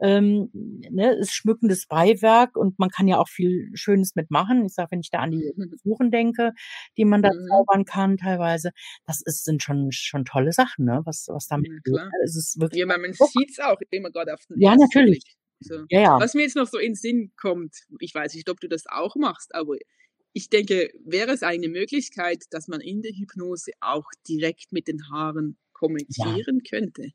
[0.00, 4.64] Ähm, ne, ist schmückendes Beiwerk und man kann ja auch viel Schönes mitmachen.
[4.64, 6.52] Ich sage, wenn ich da an die Besuchen denke,
[6.96, 7.46] die man da mhm.
[7.48, 8.70] zaubern kann teilweise,
[9.06, 11.02] das ist, sind schon schon tolle Sachen, ne?
[11.04, 12.10] Was was damit ja, klar.
[12.24, 15.22] Es ist wirklich ja, man sieht es auch immer gerade auf den Ja, natürlich.
[15.60, 15.84] So.
[15.88, 16.20] Ja, ja.
[16.20, 18.84] Was mir jetzt noch so in den Sinn kommt, ich weiß nicht, ob du das
[18.86, 19.76] auch machst, aber
[20.34, 25.08] ich denke, wäre es eine Möglichkeit, dass man in der Hypnose auch direkt mit den
[25.10, 26.70] Haaren kommunizieren ja.
[26.70, 27.10] könnte?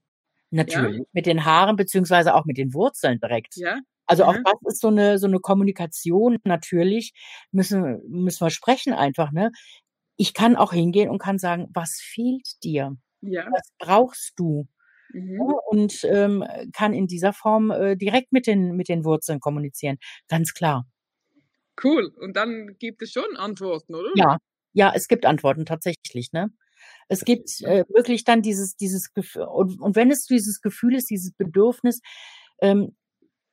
[0.52, 1.04] Natürlich, ja?
[1.12, 3.56] mit den Haaren beziehungsweise auch mit den Wurzeln direkt.
[3.58, 3.80] Ja.
[4.06, 6.38] Also auch das ist so eine so eine Kommunikation.
[6.44, 7.14] Natürlich
[7.52, 9.32] müssen müssen wir sprechen einfach.
[9.32, 9.52] Ne,
[10.16, 12.96] ich kann auch hingehen und kann sagen, was fehlt dir?
[13.22, 13.48] Ja.
[13.52, 14.68] Was brauchst du?
[15.12, 15.42] Mhm.
[15.72, 19.98] und ähm, kann in dieser Form äh, direkt mit den mit den Wurzeln kommunizieren.
[20.28, 20.86] Ganz klar.
[21.84, 22.14] Cool.
[22.18, 24.10] Und dann gibt es schon Antworten, oder?
[24.16, 24.38] Ja,
[24.74, 26.52] ja, es gibt Antworten tatsächlich, ne?
[27.08, 31.10] Es gibt äh, wirklich dann dieses, dieses Gefühl, und, und wenn es dieses Gefühl ist,
[31.10, 32.02] dieses Bedürfnis,
[32.62, 32.96] ähm,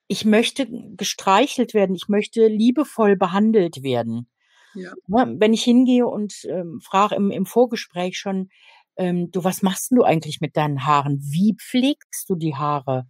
[0.08, 4.28] ich möchte gestreichelt werden, ich möchte liebevoll behandelt werden.
[4.74, 4.92] Ja.
[5.08, 5.36] Ne?
[5.38, 8.50] Wenn ich hingehe und ähm, frage im, im Vorgespräch schon,
[8.96, 11.18] ähm, du, was machst du eigentlich mit deinen Haaren?
[11.20, 13.06] Wie pflegst du die Haare?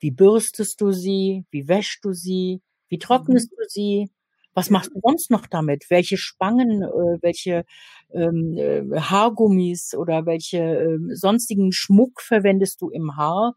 [0.00, 1.46] Wie bürstest du sie?
[1.50, 2.62] Wie wäschst du sie?
[2.88, 3.56] Wie trocknest mhm.
[3.56, 4.10] du sie?
[4.54, 5.84] Was machst du sonst noch damit?
[5.90, 7.64] Welche Spangen, äh, welche
[8.12, 13.54] ähm, äh, Haargummis oder welche äh, sonstigen Schmuck verwendest du im Haar?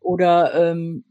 [0.00, 1.04] Oder ähm,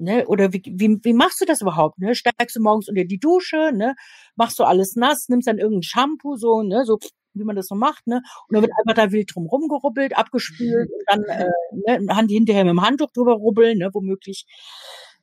[0.00, 0.26] Ne?
[0.26, 1.98] Oder wie, wie, wie machst du das überhaupt?
[1.98, 2.14] Ne?
[2.14, 3.94] Steigst du morgens unter die Dusche, ne?
[4.34, 6.98] machst du alles nass, nimmst dann irgendein Shampoo, so, ne, so
[7.34, 8.22] wie man das so macht, ne?
[8.48, 12.64] Und dann wird einfach da wild drum rumgerubbelt, abgespült und dann äh, ne, Hand hinterher
[12.64, 14.46] mit dem Handtuch drüber rubbeln, ne, womöglich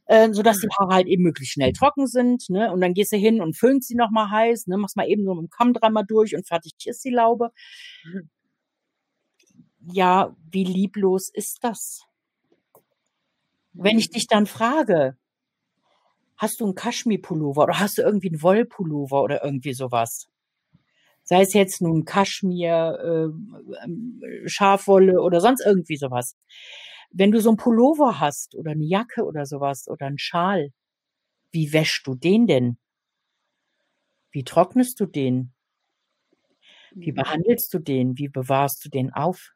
[0.08, 2.72] äh, so dass die Haare halt eben möglichst schnell trocken sind, ne?
[2.72, 4.78] Und dann gehst du hin und föhnst sie nochmal heiß, ne?
[4.78, 7.52] Machst mal eben so mit dem Kamm dreimal durch und fertig ist die Laube.
[9.92, 12.04] Ja, wie lieblos ist das?
[13.72, 15.16] Wenn ich dich dann frage,
[16.38, 20.28] hast du einen Kaschmir-Pullover oder hast du irgendwie einen Wollpullover oder irgendwie sowas?
[21.24, 26.38] Sei es jetzt nun Kaschmir, äh, Schafwolle oder sonst irgendwie sowas.
[27.10, 30.72] Wenn du so einen Pullover hast oder eine Jacke oder sowas oder einen Schal,
[31.52, 32.78] wie wäschst du den denn?
[34.32, 35.54] Wie trocknest du den?
[36.92, 37.16] Wie mhm.
[37.16, 38.18] behandelst du den?
[38.18, 39.52] Wie bewahrst du den auf?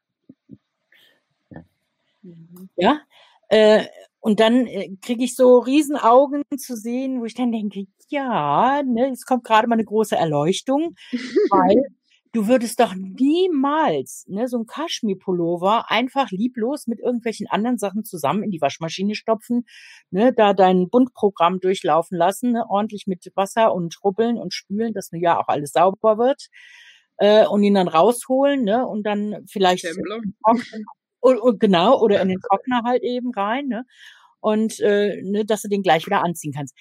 [2.76, 3.02] Ja,
[3.50, 3.86] äh,
[4.20, 9.10] und dann äh, kriege ich so Riesenaugen zu sehen, wo ich dann denke, ja, ne,
[9.12, 10.96] es kommt gerade mal eine große Erleuchtung,
[11.50, 11.84] weil
[12.32, 18.44] du würdest doch niemals ne, so ein Kaschmir-Pullover einfach lieblos mit irgendwelchen anderen Sachen zusammen
[18.44, 19.66] in die Waschmaschine stopfen,
[20.12, 25.10] ne, da dein Bundprogramm durchlaufen lassen, ne, ordentlich mit Wasser und rubbeln und spülen, dass
[25.14, 26.48] ja auch alles sauber wird
[27.18, 29.86] äh, und ihn dann rausholen ne, und dann vielleicht
[31.20, 33.86] und, und, genau oder in den Trockner halt eben rein ne,
[34.40, 36.76] und äh, ne, dass du den gleich wieder anziehen kannst.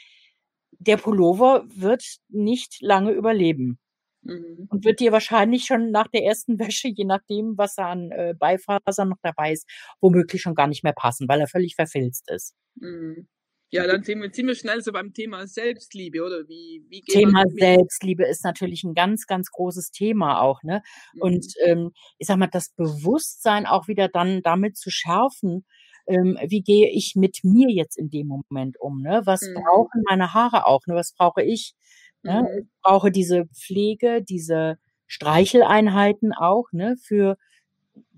[0.79, 3.79] Der Pullover wird nicht lange überleben.
[4.23, 4.67] Mhm.
[4.69, 8.35] Und wird dir wahrscheinlich schon nach der ersten Wäsche, je nachdem, was da an äh,
[8.39, 9.69] Beifasern noch dabei ist,
[10.01, 12.55] womöglich schon gar nicht mehr passen, weil er völlig verfilzt ist.
[12.77, 13.29] Mhm.
[13.73, 16.49] Ja, dann sind wir ziemlich schnell so beim Thema Selbstliebe, oder?
[16.49, 20.83] Wie, wie geht Thema Selbstliebe ist natürlich ein ganz, ganz großes Thema auch, ne?
[21.15, 21.23] Mhm.
[21.23, 25.65] Und ähm, ich sag mal, das Bewusstsein auch wieder dann damit zu schärfen,
[26.09, 29.23] ähm, wie gehe ich mit mir jetzt in dem Moment um, ne?
[29.25, 29.55] Was mhm.
[29.55, 30.97] brauchen meine Haare auch, ne?
[30.97, 31.75] Was brauche ich?
[32.23, 32.43] Ne?
[32.43, 32.59] Mhm.
[32.63, 37.37] Ich brauche diese Pflege, diese Streicheleinheiten auch, ne, für,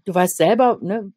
[0.04, 1.12] du weißt selber, ne,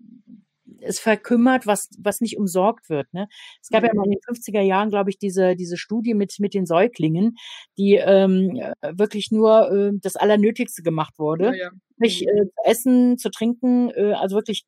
[0.82, 3.12] es verkümmert, was, was nicht umsorgt wird.
[3.14, 3.28] Ne?
[3.62, 3.88] Es gab mhm.
[3.88, 7.36] ja mal in den 50er Jahren, glaube ich, diese, diese Studie mit, mit den Säuglingen,
[7.78, 11.46] die ähm, wirklich nur äh, das Allernötigste gemacht wurde.
[11.48, 11.70] Ja, ja.
[11.98, 12.30] Nicht mhm.
[12.30, 14.66] äh, zu essen, zu trinken, äh, also wirklich,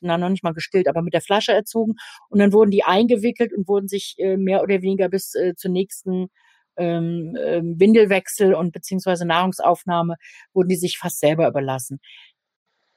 [0.00, 1.94] na, noch nicht mal gestillt, aber mit der Flasche erzogen.
[2.28, 5.70] Und dann wurden die eingewickelt und wurden sich äh, mehr oder weniger bis äh, zur
[5.70, 6.28] nächsten
[6.76, 10.16] ähm, ähm, Windelwechsel und beziehungsweise Nahrungsaufnahme
[10.52, 12.00] wurden die sich fast selber überlassen.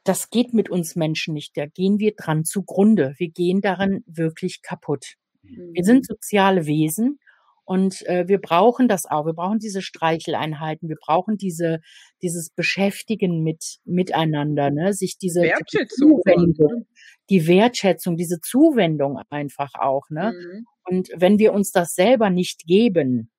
[0.04, 1.58] Das geht mit uns Menschen nicht.
[1.58, 3.14] Da gehen wir dran zugrunde.
[3.18, 5.16] Wir gehen daran wirklich kaputt.
[5.42, 6.04] Wir sind mhm.
[6.04, 7.20] soziale Wesen
[7.68, 9.26] und äh, wir brauchen das auch.
[9.26, 10.88] Wir brauchen diese Streicheleinheiten.
[10.88, 11.82] Wir brauchen diese,
[12.22, 14.94] dieses Beschäftigen mit, miteinander, ne?
[14.94, 16.22] Sich diese Wertschätzung.
[16.24, 16.88] Zuwendung,
[17.30, 20.32] die Wertschätzung, diese Zuwendung einfach auch, ne?
[20.32, 20.66] Mhm.
[20.86, 23.32] Und wenn wir uns das selber nicht geben,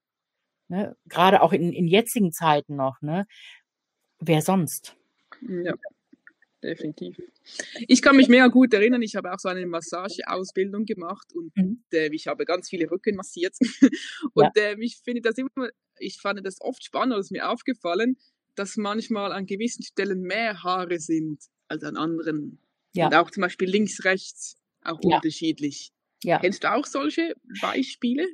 [0.69, 0.97] Ne?
[1.07, 3.01] Gerade auch in, in jetzigen Zeiten noch.
[3.01, 3.27] Ne?
[4.21, 4.97] Wer sonst?
[5.41, 5.75] Ja,
[6.63, 7.17] definitiv.
[7.87, 11.83] Ich kann mich mehr gut erinnern, ich habe auch so eine Massageausbildung gemacht und mhm.
[11.93, 13.57] äh, ich habe ganz viele Rücken massiert.
[14.35, 14.63] und ja.
[14.63, 18.19] äh, ich finde das immer, ich fand das oft spannend, es ist mir aufgefallen,
[18.55, 22.59] dass manchmal an gewissen Stellen mehr Haare sind als an anderen.
[22.93, 23.07] Ja.
[23.07, 25.17] Und auch zum Beispiel links, rechts auch ja.
[25.17, 25.93] unterschiedlich.
[26.25, 26.41] Ja.
[26.41, 28.27] Kennst du auch solche Beispiele?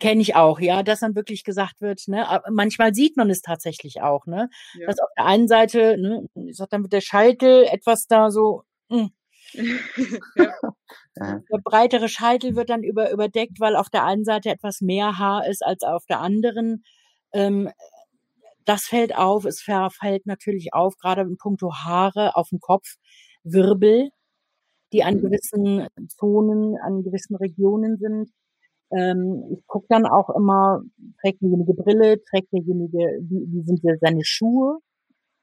[0.00, 3.40] Kenne ich auch, ja, dass dann wirklich gesagt wird, ne, aber manchmal sieht man es
[3.40, 4.86] tatsächlich auch, ne, ja.
[4.86, 8.64] dass auf der einen Seite, ne, ich sag dann wird der Scheitel etwas da so,
[8.90, 9.08] mh.
[9.54, 10.46] ja.
[11.18, 15.46] Der breitere Scheitel wird dann über, überdeckt, weil auf der einen Seite etwas mehr Haar
[15.46, 16.84] ist als auf der anderen.
[17.32, 17.70] Ähm,
[18.64, 19.44] das fällt auf.
[19.44, 22.96] Es fällt natürlich auf, gerade in puncto Haare auf dem Kopf,
[23.42, 24.10] Wirbel,
[24.92, 25.22] die an mhm.
[25.22, 28.30] gewissen Zonen, an gewissen Regionen sind.
[28.90, 30.82] Ähm, ich gucke dann auch immer,
[31.20, 34.78] trägt derjenige Brille, trägt derjenige, wie, wie sind seine Schuhe,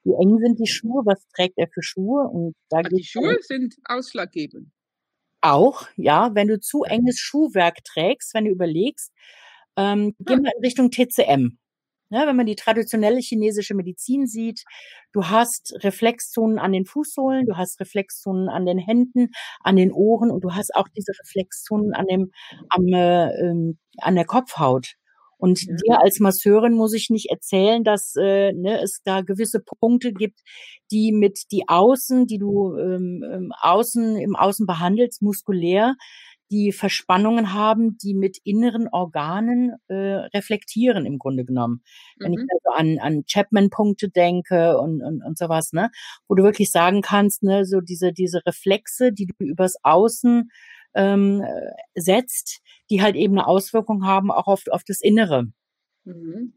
[0.04, 2.28] wie eng sind die Schuhe, was trägt er für Schuhe?
[2.28, 4.72] Und da geht Die Schuhe sind ausschlaggebend.
[5.42, 9.12] Auch, ja, wenn du zu enges Schuhwerk trägst, wenn du überlegst,
[9.78, 11.60] ähm, gehen wir in Richtung TCM.
[12.16, 14.64] Ja, wenn man die traditionelle chinesische Medizin sieht,
[15.12, 20.32] du hast Reflexzonen an den Fußsohlen, du hast Reflexzonen an den Händen, an den Ohren
[20.32, 22.32] und du hast auch diese Reflexzonen an dem,
[22.70, 24.94] am, äh, ähm, an der Kopfhaut.
[25.38, 25.76] Und ja.
[25.76, 30.40] dir als Masseurin muss ich nicht erzählen, dass äh, ne, es da gewisse Punkte gibt,
[30.92, 35.96] die mit die Außen, die du ähm, ähm, außen im Außen behandelst, muskulär,
[36.52, 39.96] die Verspannungen haben, die mit inneren Organen äh,
[40.34, 41.82] reflektieren im Grunde genommen.
[42.20, 42.48] Wenn ich Mhm.
[42.52, 45.90] also an, an Chapman-Punkte denke und, und, und sowas, ne,
[46.28, 50.50] wo du wirklich sagen kannst, ne, so diese, diese Reflexe, die du übers Außen
[50.94, 55.46] ähm, äh, setzt, die halt eben eine Auswirkung haben auch auf, auf das Innere.
[56.06, 56.54] Mhm.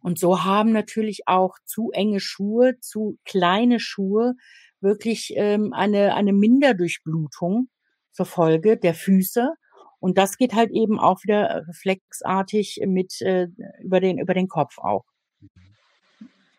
[0.00, 4.34] Und so haben natürlich auch zu enge Schuhe, zu kleine Schuhe
[4.80, 7.68] wirklich ähm, eine, eine Minderdurchblutung
[8.12, 9.52] zur Folge der Füße.
[10.00, 13.48] Und das geht halt eben auch wieder reflexartig mit äh,
[13.82, 15.04] über den über den Kopf auch.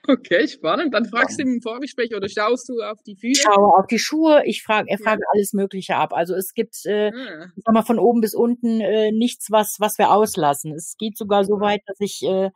[0.07, 0.93] Okay, spannend.
[0.93, 3.41] Dann fragst du im Vorgespräch oder schaust du auf die Ich Füße?
[3.41, 5.03] schaue auf die Schuhe, ich frage, er Ja.
[5.05, 6.13] fragt alles Mögliche ab.
[6.13, 9.77] Also es gibt, äh, Ah, ich sag mal, von oben bis unten äh, nichts, was
[9.79, 10.73] was wir auslassen.
[10.73, 12.51] Es geht sogar so weit, dass ich äh,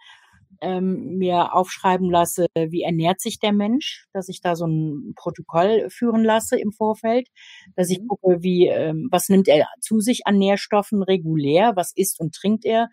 [0.62, 5.88] ähm, mir aufschreiben lasse, wie ernährt sich der Mensch, dass ich da so ein Protokoll
[5.90, 7.28] führen lasse im Vorfeld,
[7.76, 8.08] dass ich Mhm.
[8.08, 12.66] gucke, wie ähm, was nimmt er zu sich an Nährstoffen regulär, was isst und trinkt
[12.66, 12.90] er,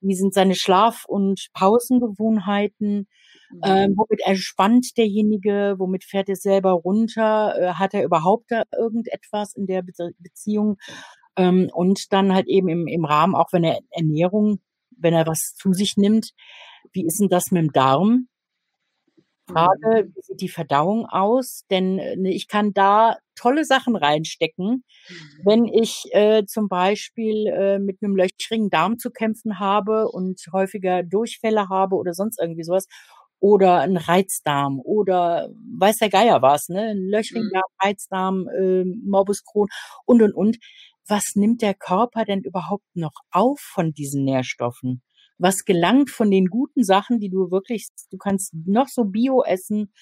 [0.00, 3.08] wie sind seine Schlaf- und Pausengewohnheiten,
[3.50, 3.60] mhm.
[3.64, 9.54] ähm, womit entspannt derjenige, womit fährt er selber runter, äh, hat er überhaupt da irgendetwas
[9.54, 10.76] in der Be Beziehung
[11.36, 14.60] ähm, und dann halt eben im, im Rahmen, auch wenn er Ernährung,
[14.96, 16.30] wenn er was zu sich nimmt,
[16.92, 18.28] wie ist denn das mit dem Darm?
[19.48, 21.62] Frage, wie sieht die Verdauung aus?
[21.70, 24.82] Denn äh, ne, ich kann da tolle Sachen reinstecken,
[25.44, 31.02] wenn ich äh, zum Beispiel äh, mit einem löchrigen Darm zu kämpfen habe und häufiger
[31.04, 32.86] Durchfälle habe oder sonst irgendwie sowas.
[33.38, 36.80] Oder ein Reizdarm oder weiß der Geier was, ne?
[36.92, 37.52] Ein löchrigen Mhm.
[37.52, 39.68] Darm, Reizdarm, äh, Morbus Crohn
[40.06, 40.56] und und und.
[41.08, 45.02] Was nimmt der Körper denn überhaupt noch auf von diesen Nährstoffen?
[45.38, 49.92] Was gelangt von den guten Sachen, die du wirklich, du kannst noch so Bio essen,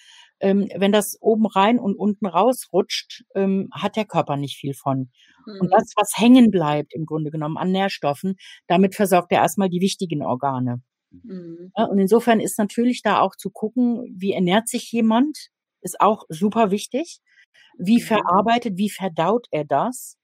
[0.41, 5.11] ähm, wenn das oben rein und unten rausrutscht, ähm, hat der Körper nicht viel von.
[5.59, 5.73] Und Mhm.
[5.73, 8.37] das, was hängen bleibt im Grunde genommen an Nährstoffen,
[8.69, 10.83] damit versorgt er erstmal die wichtigen Organe.
[11.13, 11.73] Mhm.
[11.77, 15.49] Ja, und insofern ist natürlich da auch zu gucken, wie ernährt sich jemand,
[15.83, 17.21] ist auch super wichtig.
[17.79, 18.07] Wie Mhm.
[18.09, 20.17] verarbeitet, wie verdaut er das?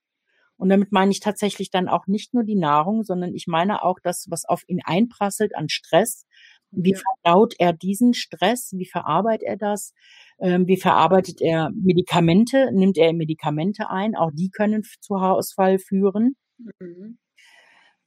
[0.61, 3.99] Und damit meine ich tatsächlich dann auch nicht nur die Nahrung, sondern ich meine auch
[4.03, 6.27] das, was auf ihn einprasselt an Stress.
[6.71, 8.73] Wie verdaut er diesen Stress?
[8.77, 9.95] Wie verarbeitet er das?
[10.39, 12.71] Ähm, wie verarbeitet er Medikamente?
[12.73, 14.15] Nimmt er Medikamente ein?
[14.15, 16.37] Auch die können zu Haarausfall führen.
[16.59, 17.19] Mhm.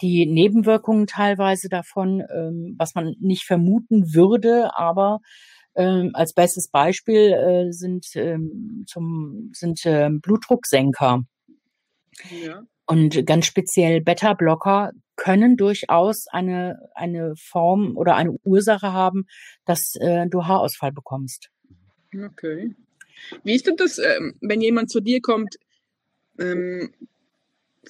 [0.01, 5.21] Die Nebenwirkungen teilweise davon, ähm, was man nicht vermuten würde, aber
[5.75, 9.81] ähm, als bestes Beispiel äh, sind, zum, sind
[10.21, 11.23] Blutdrucksenker.
[12.29, 12.65] Ja.
[12.85, 19.25] Und ganz speziell Beta-Blocker können durchaus eine, eine Form oder eine Ursache haben,
[19.65, 21.49] dass äh, du Haarausfall bekommst.
[22.13, 22.75] Okay.
[23.43, 25.55] Wie ist denn das, ähm, wenn jemand zu dir kommt,
[26.39, 26.93] ähm,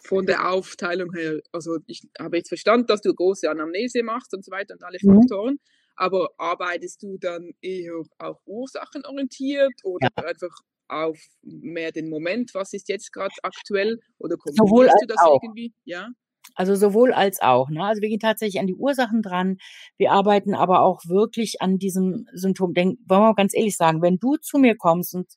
[0.01, 1.39] von der Aufteilung her?
[1.51, 4.97] Also ich habe jetzt verstanden, dass du große Anamnese machst und so weiter und alle
[5.01, 5.15] Mhm.
[5.21, 5.59] Faktoren,
[5.95, 10.55] aber arbeitest du dann eher auch ursachenorientiert oder einfach
[10.87, 15.41] auf mehr den Moment, was ist jetzt gerade aktuell oder kombinierst du das auch.
[15.41, 15.73] irgendwie?
[15.85, 16.09] Ja.
[16.55, 17.69] Also sowohl als auch.
[17.69, 17.83] Ne?
[17.83, 19.57] Also wir gehen tatsächlich an die Ursachen dran.
[19.97, 22.73] Wir arbeiten aber auch wirklich an diesem Symptom.
[22.73, 25.31] Denn wollen wir mal ganz ehrlich sagen, wenn du zu mir kommst und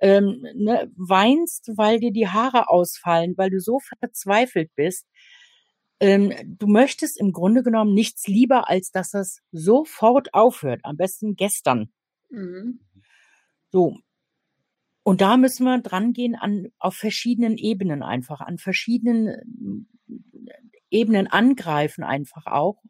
[0.00, 5.06] ähm, ne, weinst, weil dir die Haare ausfallen, weil du so verzweifelt bist,
[6.00, 10.80] ähm, du möchtest im Grunde genommen nichts lieber, als dass das sofort aufhört.
[10.84, 11.90] Am besten gestern.
[12.30, 12.80] Mhm.
[13.70, 13.98] So.
[15.04, 20.52] Und da müssen wir dran gehen an, auf verschiedenen Ebenen einfach, an verschiedenen äh,
[20.90, 22.82] Ebenen angreifen einfach auch,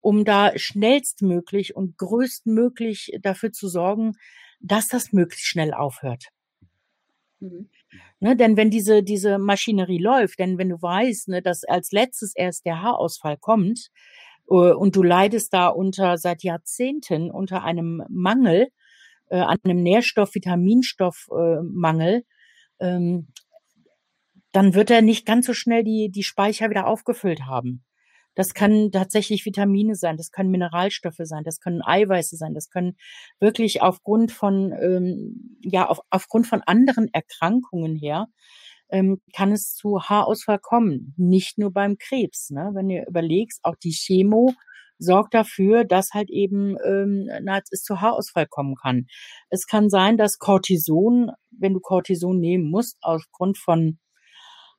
[0.00, 4.12] um da schnellstmöglich und größtmöglich dafür zu sorgen,
[4.60, 6.28] dass das möglichst schnell aufhört.
[7.40, 7.68] Mhm.
[8.20, 12.34] Ne, denn wenn diese, diese Maschinerie läuft, denn wenn du weißt, ne, dass als letztes
[12.34, 13.90] erst der Haarausfall kommt
[14.48, 18.68] äh, und du leidest da unter seit Jahrzehnten unter einem Mangel,
[19.32, 22.22] äh, an einem Nährstoff, Vitaminstoffmangel,
[22.78, 23.28] äh, ähm,
[24.52, 27.82] dann wird er nicht ganz so schnell die, die Speicher wieder aufgefüllt haben.
[28.34, 32.96] Das können tatsächlich Vitamine sein, das können Mineralstoffe sein, das können Eiweiße sein, das können
[33.40, 38.28] wirklich aufgrund von ähm, ja auf, aufgrund von anderen Erkrankungen her
[38.90, 42.50] ähm, kann es zu Haarausfall kommen, nicht nur beim Krebs.
[42.50, 42.70] Ne?
[42.74, 44.52] Wenn du überlegst, auch die Chemo
[45.02, 47.28] sorgt dafür, dass halt eben ähm,
[47.70, 49.06] es zu Haarausfall kommen kann.
[49.50, 53.98] Es kann sein, dass Cortison, wenn du Cortison nehmen musst, aufgrund von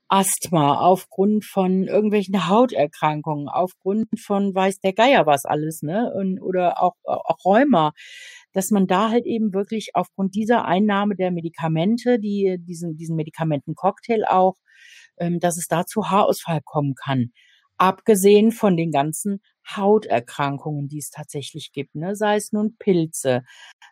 [0.10, 6.12] Asthma, aufgrund von irgendwelchen Hauterkrankungen, aufgrund von weiß der Geier was alles, ne?
[6.14, 7.94] Und, oder auch, auch Rheuma,
[8.52, 14.26] dass man da halt eben wirklich aufgrund dieser Einnahme der Medikamente, die diesen, diesen Medikamentencocktail
[14.26, 14.56] auch,
[15.18, 17.32] ähm, dass es da zu Haarausfall kommen kann.
[17.78, 22.16] Abgesehen von den ganzen Hauterkrankungen, die es tatsächlich gibt, ne?
[22.16, 23.44] sei es nun Pilze,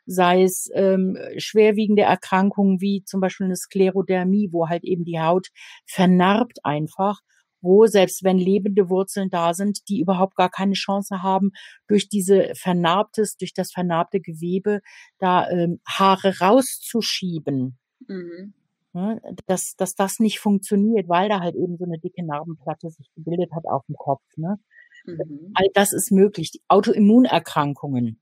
[0.05, 5.47] sei es ähm, schwerwiegende Erkrankungen wie zum Beispiel eine Sklerodermie, wo halt eben die Haut
[5.85, 7.21] vernarbt einfach,
[7.61, 11.51] wo selbst wenn lebende Wurzeln da sind, die überhaupt gar keine Chance haben,
[11.87, 14.81] durch diese vernarbtes, durch das vernarbte Gewebe
[15.19, 17.77] da ähm, Haare rauszuschieben.
[18.07, 18.53] Mhm.
[18.93, 23.09] Ne, dass, dass das nicht funktioniert, weil da halt eben so eine dicke Narbenplatte sich
[23.15, 24.21] gebildet hat auf dem Kopf.
[24.35, 24.57] Ne?
[25.05, 25.51] Mhm.
[25.53, 26.51] All das ist möglich.
[26.51, 28.19] Die Autoimmunerkrankungen,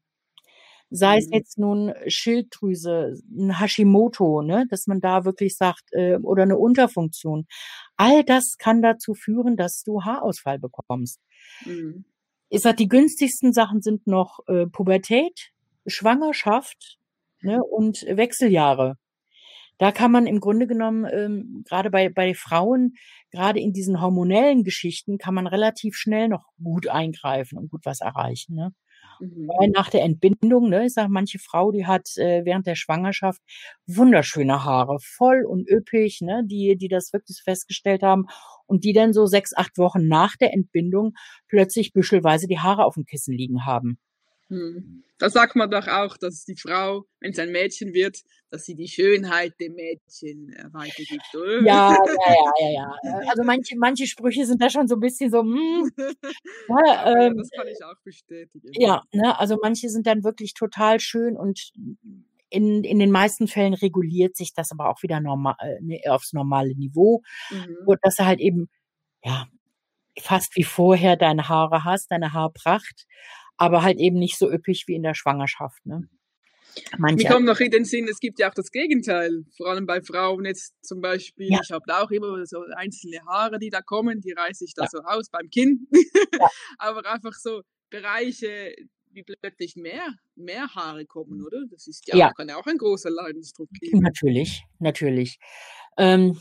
[0.92, 1.20] sei mhm.
[1.20, 6.58] es jetzt nun Schilddrüse, ein Hashimoto, ne, dass man da wirklich sagt, äh, oder eine
[6.58, 7.48] Unterfunktion.
[7.96, 11.20] All das kann dazu führen, dass du Haarausfall bekommst.
[11.66, 12.06] Mhm.
[12.50, 15.52] Ich sag, die günstigsten Sachen sind noch äh, Pubertät,
[15.86, 17.00] Schwangerschaft
[17.42, 18.98] ne, und Wechseljahre.
[19.80, 22.96] Da kann man im Grunde genommen, ähm, gerade bei, bei Frauen,
[23.32, 28.02] gerade in diesen hormonellen Geschichten, kann man relativ schnell noch gut eingreifen und gut was
[28.02, 28.56] erreichen.
[28.56, 28.74] Ne?
[29.20, 29.48] Mhm.
[29.48, 33.42] Weil nach der Entbindung, ne, ich sage, manche Frau, die hat äh, während der Schwangerschaft
[33.88, 38.26] wunderschöne Haare, voll und üppig, ne, die, die das wirklich festgestellt haben
[38.66, 41.14] und die dann so sechs, acht Wochen nach der Entbindung
[41.48, 43.98] plötzlich büschelweise die Haare auf dem Kissen liegen haben.
[44.50, 45.04] Hm.
[45.20, 48.20] Da sagt man doch auch, dass die Frau, wenn es ein Mädchen wird,
[48.50, 51.62] dass sie die Schönheit dem Mädchen äh, weitergibt, oder?
[51.62, 51.92] Ja,
[52.28, 53.30] ja, ja, ja, ja.
[53.30, 55.92] Also manche, manche Sprüche sind da schon so ein bisschen so, hm.
[56.70, 58.70] Ja, ähm, das kann ich auch bestätigen.
[58.74, 61.72] Ja, ne, also manche sind dann wirklich total schön und
[62.50, 66.34] in, in den meisten Fällen reguliert sich das aber auch wieder normal, äh, ne, aufs
[66.34, 67.22] normale Niveau.
[67.52, 67.78] Mhm.
[67.86, 68.70] Und dass du halt eben,
[69.24, 69.48] ja,
[70.18, 73.06] fast wie vorher deine Haare hast, deine Haarpracht
[73.60, 75.86] aber halt eben nicht so üppig wie in der Schwangerschaft.
[75.86, 76.10] Ne?
[76.98, 79.86] Manche Mir kommt noch in den Sinn, es gibt ja auch das Gegenteil, vor allem
[79.86, 81.52] bei Frauen jetzt zum Beispiel.
[81.52, 81.60] Ja.
[81.62, 84.84] Ich habe da auch immer so einzelne Haare, die da kommen, die reiße ich da
[84.84, 84.90] ja.
[84.90, 85.88] so aus beim Kinn.
[85.92, 86.48] Ja.
[86.78, 88.74] Aber einfach so Bereiche,
[89.12, 91.66] wie plötzlich mehr, mehr Haare kommen, oder?
[91.70, 92.30] Das ist ja, ja.
[92.30, 94.00] Auch, kann ja auch ein großer Leidensdruck geben.
[94.00, 95.38] Natürlich, natürlich.
[95.98, 96.40] Ähm,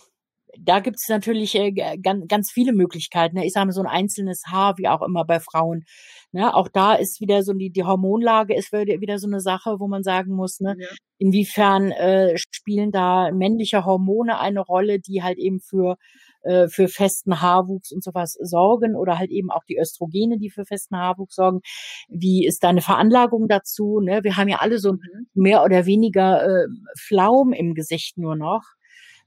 [0.59, 3.36] da gibt es natürlich äh, ganz, ganz viele Möglichkeiten.
[3.36, 3.46] Ne?
[3.46, 5.84] Ich sage mal, so ein einzelnes Haar, wie auch immer bei Frauen.
[6.32, 6.55] Ne?
[6.55, 10.03] Auch da ist wieder so die, die Hormonlage ist wieder so eine Sache, wo man
[10.03, 10.76] sagen muss, ne?
[10.78, 10.88] Ja.
[11.18, 15.96] inwiefern äh, spielen da männliche Hormone eine Rolle, die halt eben für
[16.42, 20.64] äh, für festen Haarwuchs und sowas sorgen oder halt eben auch die Östrogene, die für
[20.64, 21.61] festen Haarwuchs sorgen.
[22.09, 24.01] Wie ist deine Veranlagung dazu?
[24.01, 24.20] Ne?
[24.22, 24.99] Wir haben ja alle so mhm.
[25.34, 28.62] mehr oder weniger äh, Flaum im Gesicht nur noch.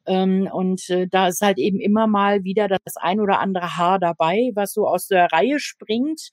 [0.06, 4.00] Ähm, und äh, da ist halt eben immer mal wieder das ein oder andere Haar
[4.00, 6.32] dabei, was so aus der Reihe springt,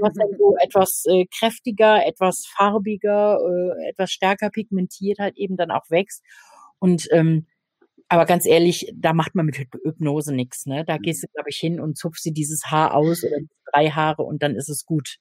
[0.00, 5.70] was dann so etwas äh, kräftiger, etwas farbiger, äh, etwas stärker pigmentiert halt eben dann
[5.70, 6.22] auch wächst.
[6.78, 7.46] Und ähm,
[8.08, 10.66] aber ganz ehrlich, da macht man mit Hypnose nichts.
[10.66, 10.84] Ne?
[10.84, 13.38] Da gehst du, glaube ich, hin und zupfst dir dieses Haar aus oder
[13.72, 15.16] drei Haare und dann ist es gut.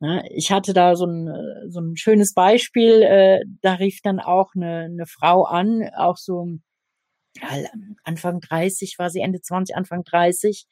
[0.00, 0.22] Ne?
[0.30, 1.30] Ich hatte da so ein,
[1.68, 6.58] so ein schönes Beispiel, äh, da rief dann auch eine, eine Frau an, auch so
[8.04, 10.66] Anfang 30 war sie, Ende 20, Anfang 30.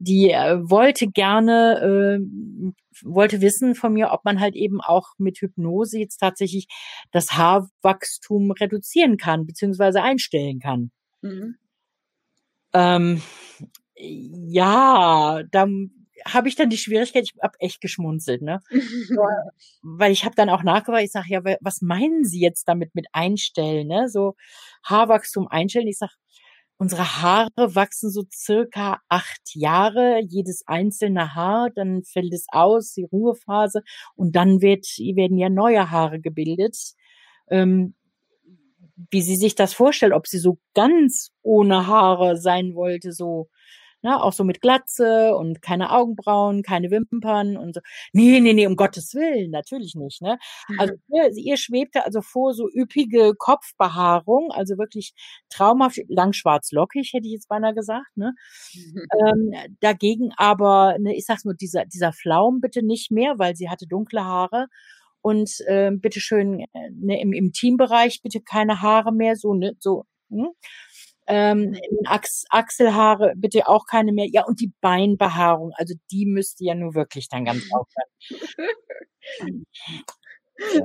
[0.00, 1.80] Die äh, wollte gerne,
[2.20, 6.68] äh, wollte wissen von mir, ob man halt eben auch mit Hypnose jetzt tatsächlich
[7.10, 10.92] das Haarwachstum reduzieren kann, beziehungsweise einstellen kann.
[11.22, 11.56] Mhm.
[12.74, 13.22] Ähm,
[13.96, 18.60] ja, dann habe ich dann die Schwierigkeit, ich habe echt geschmunzelt, ne?
[19.82, 23.06] Weil ich habe dann auch nachgefragt, ich sage, ja, was meinen Sie jetzt damit mit
[23.12, 24.08] einstellen, ne?
[24.08, 24.34] So
[24.84, 25.88] Haarwachstum einstellen.
[25.88, 26.12] Ich sage,
[26.78, 33.04] unsere Haare wachsen so circa acht Jahre, jedes einzelne Haar, dann fällt es aus, die
[33.04, 33.82] Ruhephase
[34.14, 36.76] und dann wird, werden ja neue Haare gebildet.
[37.50, 37.94] Ähm,
[39.10, 43.48] wie sie sich das vorstellt, ob sie so ganz ohne Haare sein wollte, so
[44.02, 47.80] Ne, auch so mit Glatze und keine Augenbrauen, keine Wimpern und so.
[48.12, 50.22] Nee, nee, nee, um Gottes Willen, natürlich nicht.
[50.22, 50.38] Ne?
[50.78, 51.16] Also mhm.
[51.16, 55.14] ihr, ihr schwebte also vor so üppige Kopfbehaarung, also wirklich
[55.48, 58.16] traumhaft, lang schwarz-lockig, hätte ich jetzt beinahe gesagt.
[58.16, 58.34] Ne?
[58.72, 59.02] Mhm.
[59.26, 63.68] Ähm, dagegen aber, ne, ich sag's nur, dieser, dieser Flaum bitte nicht mehr, weil sie
[63.68, 64.68] hatte dunkle Haare
[65.22, 70.04] und äh, bitteschön ne, im, im Teambereich bitte keine Haare mehr, so, ne, so.
[70.30, 70.48] Hm?
[71.28, 71.76] Ähm,
[72.06, 74.26] Achs Achselhaare bitte auch keine mehr.
[74.30, 79.66] Ja, und die Beinbehaarung, also die müsste ja nur wirklich dann ganz aufhören.
[80.74, 80.84] ja.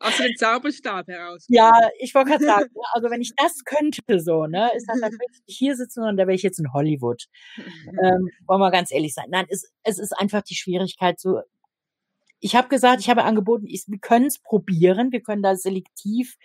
[0.00, 1.44] Aus dem Zauberstab heraus.
[1.48, 5.00] Ja, ich wollte gerade sagen, ne, also wenn ich das könnte so, ne, ist das,
[5.00, 7.24] dann könnte ich hier sitzen und da wäre ich jetzt in Hollywood.
[8.00, 9.26] Ähm, wollen wir ganz ehrlich sein.
[9.30, 11.40] Nein, es, es ist einfach die Schwierigkeit, so
[12.40, 16.36] ich habe gesagt, ich habe angeboten, ich, wir können es probieren, wir können da selektiv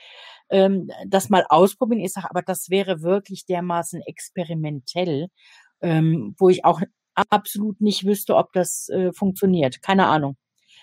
[0.49, 2.01] ähm, das mal ausprobieren.
[2.01, 5.27] Ich sage, aber das wäre wirklich dermaßen experimentell,
[5.81, 6.81] ähm, wo ich auch
[7.15, 9.81] absolut nicht wüsste, ob das äh, funktioniert.
[9.81, 10.35] Keine Ahnung.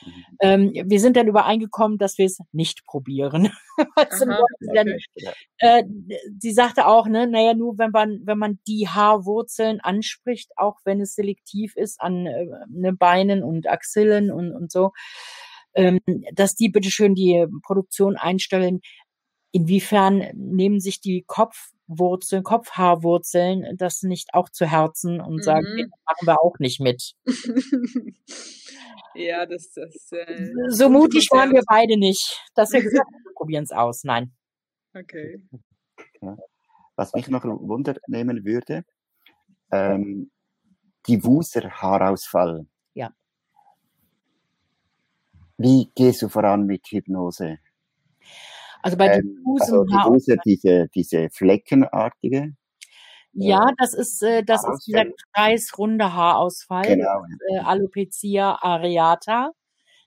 [0.04, 0.24] Mhm.
[0.40, 3.52] Ähm, wir sind dann übereingekommen, dass wir es nicht probieren.
[3.96, 4.98] Aha, okay.
[5.58, 5.84] äh,
[6.38, 11.00] sie sagte auch, ne, naja, nur wenn man, wenn man die Haarwurzeln anspricht, auch wenn
[11.00, 14.92] es selektiv ist an äh, ne, Beinen und Achillen und, und so,
[15.74, 16.00] ähm,
[16.32, 18.80] dass die bitteschön die Produktion einstellen.
[19.52, 25.42] Inwiefern nehmen sich die Kopfwurzeln, Kopfhaarwurzeln das nicht auch zu Herzen und mhm.
[25.42, 27.14] sagen, nee, das machen wir auch nicht mit.
[29.14, 30.12] Ja, das, das.
[30.12, 34.04] Äh, so mutig waren wir beide nicht, dass wir gesagt haben, wir probieren es aus.
[34.04, 34.32] Nein.
[34.94, 35.42] Okay.
[36.96, 38.84] Was mich noch wundernehmen würde,
[39.72, 40.30] ähm,
[41.06, 42.66] diffuser Haarausfall.
[42.94, 43.12] Ja.
[45.56, 47.58] Wie gehst du voran mit Hypnose?
[48.82, 50.38] Also bei ähm, also Haarausfall.
[50.44, 52.54] Diese, diese fleckenartige
[53.32, 55.04] ja, das ist, äh, das ist dieser
[55.34, 56.96] kreisrunde Haarausfall.
[56.96, 57.24] Genau.
[57.52, 59.52] Äh, Alopecia areata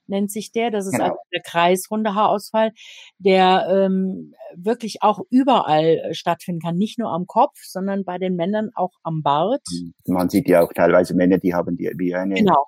[0.08, 0.72] nennt sich der.
[0.72, 1.06] Das ist genau.
[1.06, 2.72] also der kreisrunde Haarausfall,
[3.18, 6.76] der ähm, wirklich auch überall äh, stattfinden kann.
[6.76, 9.62] Nicht nur am Kopf, sondern bei den Männern auch am Bart.
[9.72, 12.68] Hm, man sieht ja auch teilweise Männer, die haben die wie eine, genau.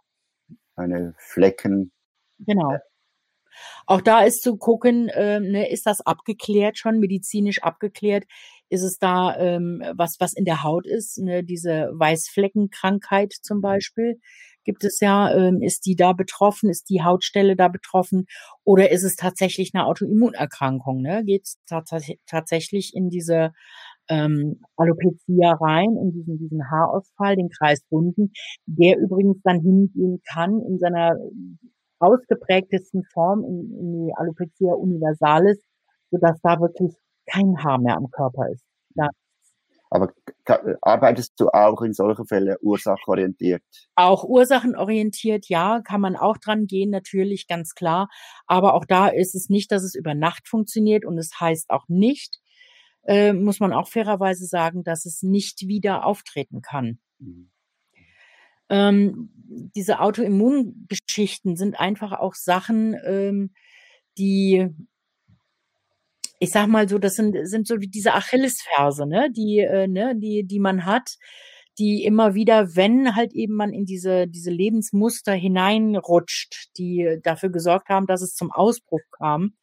[0.76, 1.92] eine Flecken.
[2.40, 2.78] Genau.
[3.86, 8.26] Auch da ist zu gucken, äh, ne, ist das abgeklärt schon, medizinisch abgeklärt?
[8.70, 11.18] Ist es da ähm, was, was in der Haut ist?
[11.20, 14.20] Ne, diese Weißfleckenkrankheit zum Beispiel
[14.66, 15.34] gibt es ja.
[15.34, 16.70] Ähm, ist die da betroffen?
[16.70, 18.26] Ist die Hautstelle da betroffen?
[18.64, 21.02] Oder ist es tatsächlich eine Autoimmunerkrankung?
[21.02, 21.24] Ne?
[21.24, 21.60] Geht es
[22.26, 23.54] tatsächlich in diese
[24.10, 28.34] ähm, Alopecia rein, in diesen, diesen Haarausfall, den Kreisrunden,
[28.66, 31.16] der übrigens dann hingehen kann in seiner
[32.00, 35.60] ausgeprägtesten Form in, in die Alopecia universalis,
[36.12, 36.94] sodass da wirklich
[37.26, 38.64] kein Haar mehr am Körper ist.
[38.96, 39.10] Ja.
[39.90, 40.12] Aber
[40.82, 43.64] arbeitest du auch in solchen Fällen ursachenorientiert?
[43.96, 48.10] Auch ursachenorientiert, ja, kann man auch dran gehen, natürlich, ganz klar.
[48.46, 51.86] Aber auch da ist es nicht, dass es über Nacht funktioniert und es heißt auch
[51.88, 52.40] nicht,
[53.04, 57.00] äh, muss man auch fairerweise sagen, dass es nicht wieder auftreten kann.
[57.20, 57.52] Mhm
[58.70, 63.52] ähm, diese Autoimmungeschichten sind einfach auch Sachen, ähm,
[64.18, 64.70] die
[66.46, 70.16] ich sag mal so, das sind, sind so wie diese Achillesferse, ne, die, äh, ne,
[70.16, 71.16] die, die man hat,
[71.78, 77.90] die immer wieder, wenn halt eben man in diese, diese Lebensmuster hineinrutscht, die dafür gesorgt
[77.90, 79.56] haben, dass es zum Ausbruch kam.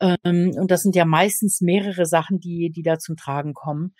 [0.00, 3.94] Ähm, und das sind ja meistens mehrere Sachen, die, die da zum Tragen kommen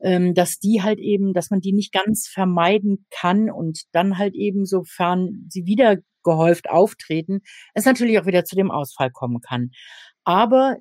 [0.00, 4.34] ähm, dass die halt eben, dass man die nicht ganz vermeiden kann und dann halt
[4.34, 7.40] eben, sofern sie wieder gehäuft auftreten,
[7.74, 9.70] es natürlich auch wieder zu dem Ausfall kommen kann.
[10.24, 10.76] Aber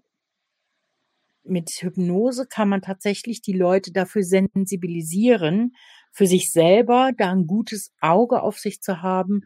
[1.46, 5.74] mit Hypnose kann man tatsächlich die Leute dafür sensibilisieren,
[6.12, 9.42] für sich selber da ein gutes Auge auf sich zu haben,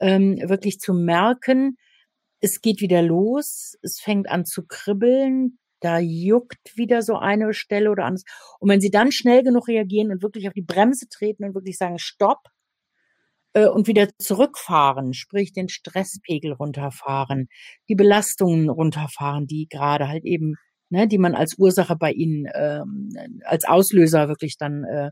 [0.00, 1.76] ähm, wirklich zu merken,
[2.40, 7.90] es geht wieder los, es fängt an zu kribbeln, da juckt wieder so eine Stelle
[7.90, 8.24] oder anders.
[8.60, 11.78] Und wenn sie dann schnell genug reagieren und wirklich auf die Bremse treten und wirklich
[11.78, 12.48] sagen, stopp,
[13.54, 17.48] äh, und wieder zurückfahren, sprich den Stresspegel runterfahren,
[17.88, 20.56] die Belastungen runterfahren, die gerade halt eben,
[20.90, 23.10] ne, die man als Ursache bei ihnen ähm,
[23.44, 25.10] als Auslöser wirklich dann äh,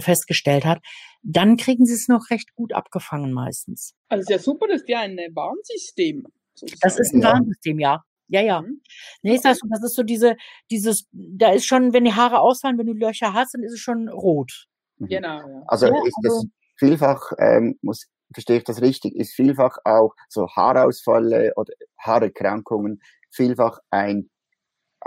[0.00, 0.80] festgestellt hat,
[1.22, 3.94] dann kriegen sie es noch recht gut abgefangen meistens.
[4.08, 6.24] Also ist ja super, dass die ein Warnsystem.
[6.54, 6.80] Sozusagen.
[6.82, 8.02] Das ist ein Warnsystem, ja.
[8.28, 8.62] Ja, ja.
[8.62, 8.80] Mhm.
[9.22, 10.36] Nee, das, das ist so diese,
[10.70, 13.80] dieses, da ist schon, wenn die Haare ausfallen, wenn du Löcher hast, dann ist es
[13.80, 14.66] schon rot.
[14.98, 15.06] Mhm.
[15.06, 15.38] Genau.
[15.38, 15.62] Ja.
[15.66, 16.46] Also ja, ist also, das
[16.76, 23.00] vielfach, ähm, muss, verstehe ich das richtig, ist vielfach auch so Haarausfälle oder Haarerkrankungen
[23.30, 24.30] vielfach ein,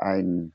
[0.02, 0.54] ein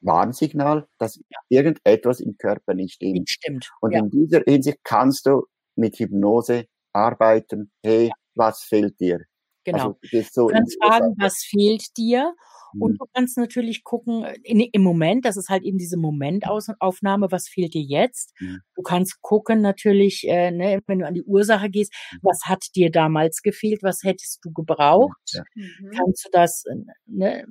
[0.00, 3.28] Warnsignal, dass irgendetwas im Körper nicht stimmt.
[3.28, 3.70] Stimmt.
[3.80, 4.00] Und ja.
[4.00, 7.72] in dieser Hinsicht kannst du mit Hypnose arbeiten.
[7.82, 9.24] Hey, was fehlt dir?
[9.64, 9.98] Genau.
[10.02, 12.34] Also, so du kannst fragen, was fehlt dir?
[12.80, 12.96] Und mhm.
[12.98, 17.74] du kannst natürlich gucken, in, im Moment, das ist halt eben diese Momentaufnahme, was fehlt
[17.74, 18.34] dir jetzt?
[18.40, 18.60] Mhm.
[18.74, 22.18] Du kannst gucken natürlich, äh, ne, wenn du an die Ursache gehst, mhm.
[22.22, 25.16] was hat dir damals gefehlt, was hättest du gebraucht?
[25.32, 25.42] Ja.
[25.54, 25.90] Mhm.
[25.96, 27.44] Kannst du das, äh, ne,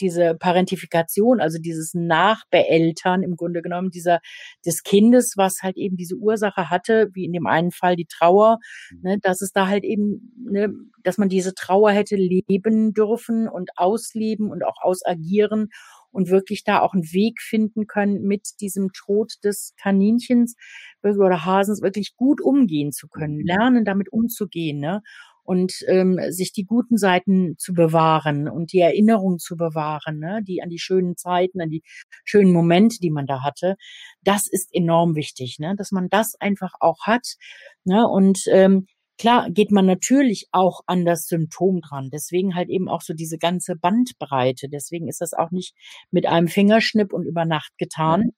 [0.00, 4.20] diese Parentifikation, also dieses Nachbeeltern im Grunde genommen, dieser
[4.64, 8.58] des Kindes, was halt eben diese Ursache hatte, wie in dem einen Fall die Trauer,
[8.90, 9.00] mhm.
[9.02, 10.72] ne, dass es da halt eben, ne,
[11.02, 15.68] dass man diese Trauer hätte leben dürfen und ausleben und auch ausagieren
[16.10, 20.56] und wirklich da auch einen Weg finden können, mit diesem Tod des Kaninchens
[21.02, 25.02] oder Hasens wirklich gut umgehen zu können, lernen damit umzugehen, ne?
[25.46, 30.40] und ähm, sich die guten Seiten zu bewahren und die Erinnerung zu bewahren, ne?
[30.42, 31.82] die an die schönen Zeiten, an die
[32.24, 33.76] schönen Momente, die man da hatte,
[34.22, 35.74] das ist enorm wichtig, ne?
[35.76, 37.36] dass man das einfach auch hat.
[37.84, 38.06] Ne?
[38.06, 38.86] Und ähm,
[39.18, 42.10] klar geht man natürlich auch an das Symptom dran.
[42.12, 44.68] Deswegen halt eben auch so diese ganze Bandbreite.
[44.68, 45.74] Deswegen ist das auch nicht
[46.10, 48.30] mit einem Fingerschnipp und über Nacht getan.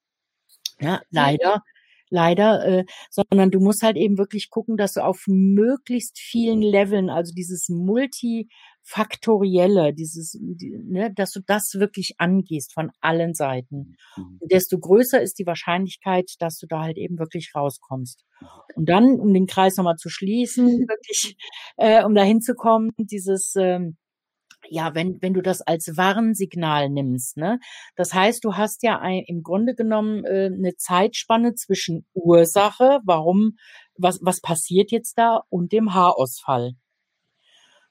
[0.81, 1.63] Ja, leider
[2.11, 7.11] leider, äh, sondern du musst halt eben wirklich gucken, dass du auf möglichst vielen Leveln,
[7.11, 7.69] also dieses
[8.89, 13.97] multifaktorielle, dieses, die, ne, dass du das wirklich angehst von allen Seiten.
[14.17, 14.39] Mhm.
[14.41, 18.25] Und desto größer ist die Wahrscheinlichkeit, dass du da halt eben wirklich rauskommst.
[18.75, 21.37] Und dann, um den Kreis nochmal zu schließen, wirklich,
[21.77, 23.97] äh, um da hinzukommen, dieses ähm,
[24.71, 27.61] ja, wenn, wenn du das als Warnsignal nimmst, ne?
[27.95, 33.57] Das heißt, du hast ja ein, im Grunde genommen äh, eine Zeitspanne zwischen Ursache, warum,
[33.97, 36.75] was, was passiert jetzt da, und dem Haarausfall.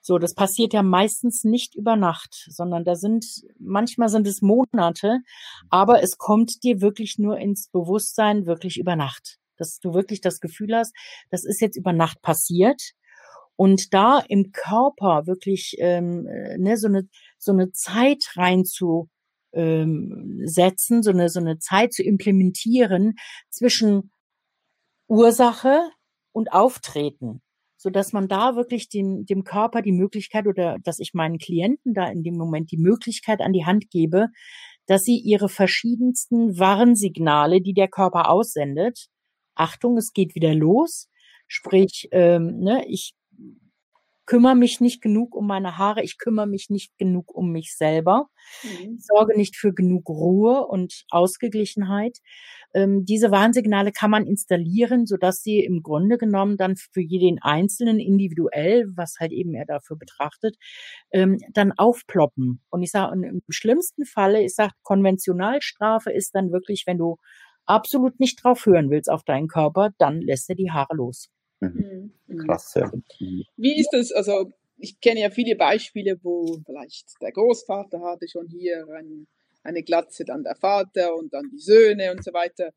[0.07, 3.25] So, das passiert ja meistens nicht über Nacht, sondern da sind,
[3.59, 5.19] manchmal sind es Monate,
[5.69, 9.35] aber es kommt dir wirklich nur ins Bewusstsein wirklich über Nacht.
[9.57, 10.95] Dass du wirklich das Gefühl hast,
[11.29, 12.93] das ist jetzt über Nacht passiert
[13.57, 19.09] und da im Körper wirklich ähm, äh, ne, so eine so eine Zeit rein zu
[19.51, 20.61] ähm, so
[21.09, 23.15] eine so eine Zeit zu implementieren
[23.49, 24.11] zwischen
[25.09, 25.81] Ursache
[26.31, 27.41] und Auftreten,
[27.78, 31.93] so dass man da wirklich dem dem Körper die Möglichkeit oder dass ich meinen Klienten
[31.93, 34.28] da in dem Moment die Möglichkeit an die Hand gebe,
[34.88, 39.07] dass sie ihre verschiedensten Warnsignale, die der Körper aussendet,
[39.55, 41.09] Achtung, es geht wieder los,
[41.47, 43.13] sprich, ähm, ne, ich
[44.28, 48.30] kümmere mich nicht genug um meine Haare, ich kümmere mich nicht genug um mich selber,
[48.61, 48.99] mhm.
[48.99, 52.19] sorge nicht für genug Ruhe und Ausgeglichenheit.
[52.73, 57.99] Ähm, diese Warnsignale kann man installieren, sodass sie im Grunde genommen dann für jeden Einzelnen
[57.99, 60.57] individuell, was halt eben er dafür betrachtet,
[61.11, 62.61] ähm, dann aufploppen.
[62.69, 67.17] Und ich sage, im schlimmsten Falle, ich sage, Konventionalstrafe ist dann wirklich, wenn du
[67.65, 71.30] absolut nicht drauf hören willst auf deinen Körper, dann lässt er die Haare los.
[71.59, 72.11] Mhm.
[72.27, 72.37] mhm.
[72.45, 72.91] Krass, ja.
[73.19, 73.43] Mhm.
[73.55, 78.47] Wie ist das, also ich kenne ja viele Beispiele, wo vielleicht der Großvater hatte schon
[78.47, 79.27] hier ein,
[79.63, 82.71] eine Glatze, dann der Vater und dann die Söhne und so weiter.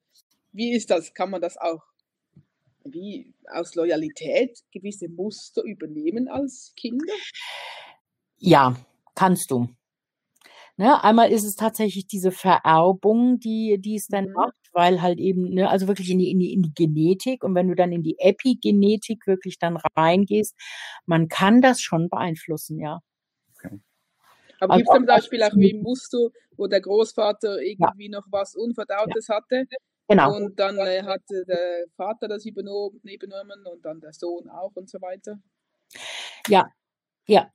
[0.53, 1.13] Wie ist das?
[1.15, 1.83] Kann man das auch
[2.85, 7.15] wie aus Loyalität gewisse Muster übernehmen als Kinder?
[8.39, 8.75] Ja,
[9.15, 9.69] kannst du.
[10.77, 14.33] Ne, einmal ist es tatsächlich diese Vererbung, die, die es dann mhm.
[14.33, 17.55] macht, weil halt eben, ne, also wirklich in die, in die, in die Genetik und
[17.55, 20.55] wenn du dann in die Epigenetik wirklich dann reingehst,
[21.07, 23.01] man kann das schon beeinflussen, ja.
[23.55, 23.81] Okay.
[24.61, 28.19] Aber also gibt es zum Beispiel auch wie Muster, wo der Großvater irgendwie ja.
[28.19, 29.37] noch was Unverdautes ja.
[29.37, 29.65] hatte?
[30.09, 30.35] Genau.
[30.35, 34.91] Und dann äh, hat der Vater das übernommen, übernommen und dann der Sohn auch und
[34.91, 35.39] so weiter.
[36.49, 36.69] Ja,
[37.27, 37.51] ja,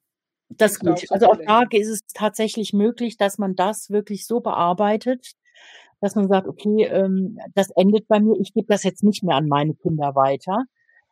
[0.49, 1.11] das ist gut.
[1.11, 5.34] Also auch da ist es tatsächlich möglich, dass man das wirklich so bearbeitet,
[6.06, 9.36] dass man sagt, okay, ähm, das endet bei mir, ich gebe das jetzt nicht mehr
[9.36, 10.66] an meine Kinder weiter.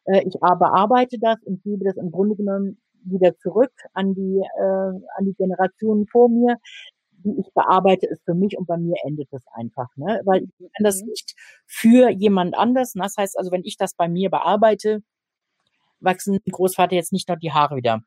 [0.05, 4.63] Äh, ich bearbeite das und gebe das im Grunde genommen wieder zurück an die, äh,
[5.17, 6.57] an die Generationen vor mir.
[7.23, 10.21] Wie ich bearbeite es für mich und bei mir endet es einfach, ne?
[10.25, 11.09] Weil ich kann das mhm.
[11.09, 11.33] nicht
[11.65, 12.91] für jemand anders.
[12.93, 14.99] Das heißt also, wenn ich das bei mir bearbeite,
[16.01, 18.01] wachsen Großvater jetzt nicht noch die Haare wieder.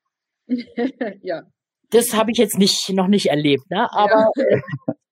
[1.23, 1.43] ja.
[1.91, 3.89] Das habe ich jetzt nicht noch nicht erlebt, ne?
[3.91, 4.95] Aber ja.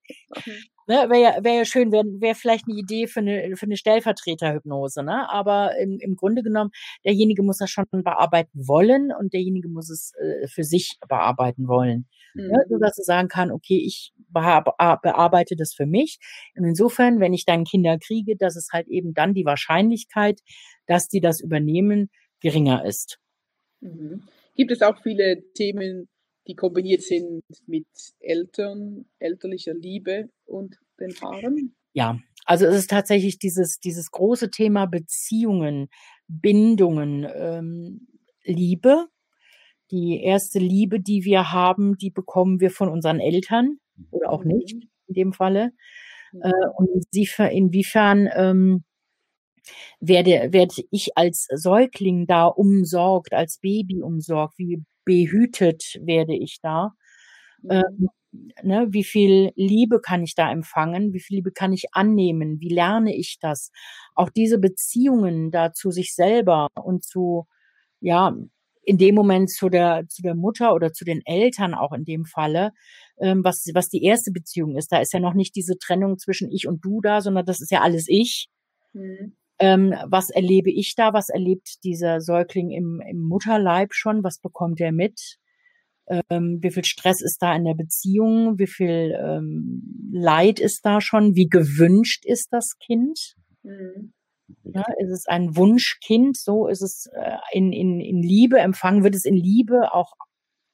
[0.86, 3.76] ne, wäre ja, wär ja schön, wäre wär vielleicht eine Idee für eine, für eine
[3.76, 5.30] Stellvertreterhypnose, ne?
[5.30, 6.70] Aber im, im Grunde genommen,
[7.04, 12.06] derjenige muss das schon bearbeiten wollen und derjenige muss es äh, für sich bearbeiten wollen.
[12.34, 12.48] Mhm.
[12.48, 12.64] Ne?
[12.68, 16.18] So dass er sagen kann, okay, ich bearbeite das für mich.
[16.56, 20.40] Und insofern, wenn ich dann Kinder kriege, dass es halt eben dann die Wahrscheinlichkeit,
[20.86, 22.10] dass die das übernehmen,
[22.40, 23.18] geringer ist.
[23.80, 24.24] Mhm
[24.54, 26.08] gibt es auch viele Themen,
[26.46, 27.86] die kombiniert sind mit
[28.20, 31.74] Eltern, elterlicher Liebe und den Paaren?
[31.92, 35.88] Ja, also es ist tatsächlich dieses, dieses große Thema Beziehungen,
[36.28, 38.08] Bindungen, ähm,
[38.44, 39.06] Liebe.
[39.90, 43.78] Die erste Liebe, die wir haben, die bekommen wir von unseren Eltern
[44.10, 44.56] oder auch mhm.
[44.56, 44.74] nicht
[45.06, 45.72] in dem Falle.
[46.32, 46.42] Mhm.
[46.42, 46.88] Äh, und
[47.50, 48.84] inwiefern ähm,
[50.00, 56.94] werde, werde ich als Säugling da umsorgt, als Baby umsorgt, wie behütet werde ich da,
[57.62, 57.70] mhm.
[57.70, 58.08] ähm,
[58.62, 62.68] ne, wie viel Liebe kann ich da empfangen, wie viel Liebe kann ich annehmen, wie
[62.68, 63.70] lerne ich das,
[64.14, 67.46] auch diese Beziehungen da zu sich selber und zu,
[68.00, 68.36] ja,
[68.86, 72.26] in dem Moment zu der, zu der Mutter oder zu den Eltern auch in dem
[72.26, 72.72] Falle,
[73.18, 74.92] ähm, was, was die erste Beziehung ist.
[74.92, 77.70] Da ist ja noch nicht diese Trennung zwischen ich und du da, sondern das ist
[77.70, 78.48] ja alles ich.
[78.92, 79.36] Mhm.
[79.58, 81.12] Ähm, was erlebe ich da?
[81.12, 84.24] Was erlebt dieser Säugling im, im Mutterleib schon?
[84.24, 85.38] Was bekommt er mit?
[86.06, 88.58] Ähm, wie viel Stress ist da in der Beziehung?
[88.58, 91.34] Wie viel ähm, Leid ist da schon?
[91.34, 93.36] Wie gewünscht ist das Kind?
[93.62, 94.12] Mhm.
[94.64, 96.36] Ja, ist es ein Wunschkind?
[96.36, 99.02] So ist es äh, in, in, in Liebe empfangen?
[99.02, 100.12] Wird es in Liebe auch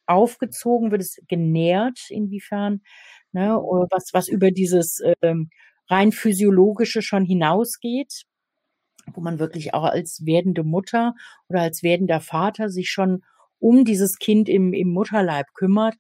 [0.06, 0.90] aufgezogen?
[0.90, 1.98] Wird es genährt?
[2.08, 2.80] Inwiefern?
[3.32, 3.50] Ne?
[3.90, 5.50] was, was über dieses ähm,
[5.88, 8.24] rein physiologische schon hinausgeht?
[9.14, 11.14] Wo man wirklich auch als werdende Mutter
[11.48, 13.22] oder als werdender Vater sich schon
[13.60, 15.94] um dieses Kind im, im Mutterleib kümmert.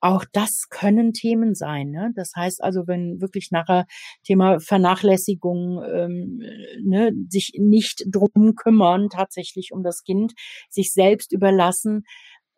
[0.00, 1.90] Auch das können Themen sein.
[1.90, 2.12] Ne?
[2.16, 3.86] Das heißt also, wenn wirklich nachher
[4.24, 6.42] Thema Vernachlässigung, ähm,
[6.82, 10.32] ne, sich nicht drum kümmern, tatsächlich um das Kind,
[10.68, 12.02] sich selbst überlassen.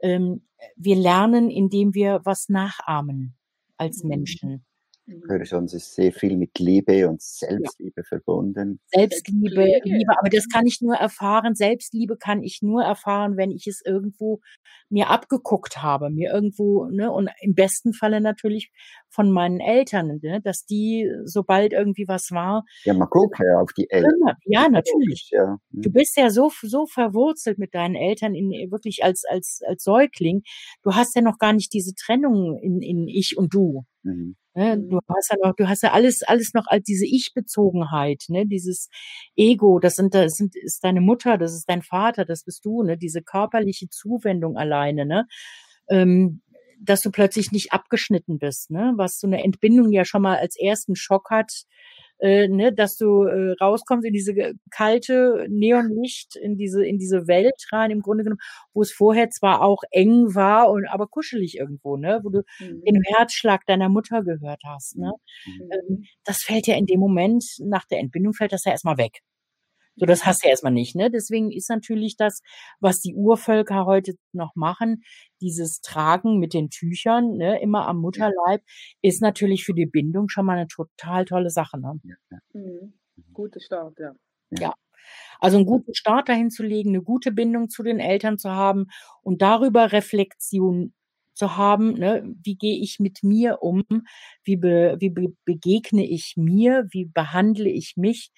[0.00, 0.46] Ähm,
[0.76, 3.36] wir lernen, indem wir was nachahmen
[3.76, 4.08] als mhm.
[4.08, 4.64] Menschen.
[5.06, 8.04] Ich höre schon, es ist sehr viel mit Liebe und Selbstliebe ja.
[8.04, 8.80] verbunden.
[8.86, 11.54] Selbstliebe, Liebe, aber das kann ich nur erfahren.
[11.54, 14.40] Selbstliebe kann ich nur erfahren, wenn ich es irgendwo
[14.88, 18.72] mir abgeguckt habe, mir irgendwo, ne, und im besten Falle natürlich
[19.10, 22.64] von meinen Eltern, ne, dass die, sobald irgendwie was war.
[22.84, 24.12] Ja, man guckt ja auf die Eltern.
[24.46, 25.28] Ja, natürlich.
[25.32, 25.58] Ja.
[25.70, 30.42] Du bist ja so, so verwurzelt mit deinen Eltern in, wirklich als, als, als Säugling.
[30.82, 33.84] Du hast ja noch gar nicht diese Trennung in, in ich und du.
[34.02, 34.36] Mhm.
[34.54, 34.78] Ne?
[34.78, 38.88] Du hast ja noch, du hast ja alles, alles noch als diese Ich-Bezogenheit, ne, dieses
[39.36, 42.82] Ego, das sind, das sind, ist deine Mutter, das ist dein Vater, das bist du,
[42.84, 45.26] ne, diese körperliche Zuwendung alleine, ne,
[45.88, 46.40] ähm,
[46.80, 50.56] dass du plötzlich nicht abgeschnitten bist, ne, was so eine Entbindung ja schon mal als
[50.58, 51.64] ersten Schock hat,
[52.18, 54.34] äh, ne, dass du äh, rauskommst in diese
[54.70, 58.40] kalte Neonlicht, in diese in diese Welt rein, im Grunde genommen,
[58.72, 62.82] wo es vorher zwar auch eng war und aber kuschelig irgendwo, ne, wo du mhm.
[62.84, 65.12] den Herzschlag deiner Mutter gehört hast, ne,
[65.46, 65.70] mhm.
[65.72, 69.20] ähm, das fällt ja in dem Moment nach der Entbindung fällt das ja erstmal weg.
[69.96, 71.08] So, das hast du ja erstmal nicht, ne?
[71.10, 72.40] Deswegen ist natürlich das,
[72.80, 75.04] was die Urvölker heute noch machen,
[75.40, 78.62] dieses Tragen mit den Tüchern, ne, immer am Mutterleib,
[79.02, 82.00] ist natürlich für die Bindung schon mal eine total tolle Sache, ne?
[82.04, 82.38] Ja.
[82.54, 82.94] Mhm.
[83.32, 84.12] Guter Start, ja.
[84.50, 84.74] Ja.
[85.40, 88.86] Also einen guten Start dahin zu legen, eine gute Bindung zu den Eltern zu haben
[89.22, 90.94] und darüber Reflexion
[91.34, 93.84] zu haben, ne, wie gehe ich mit mir um,
[94.44, 98.30] wie, be, wie be, begegne ich mir, wie behandle ich mich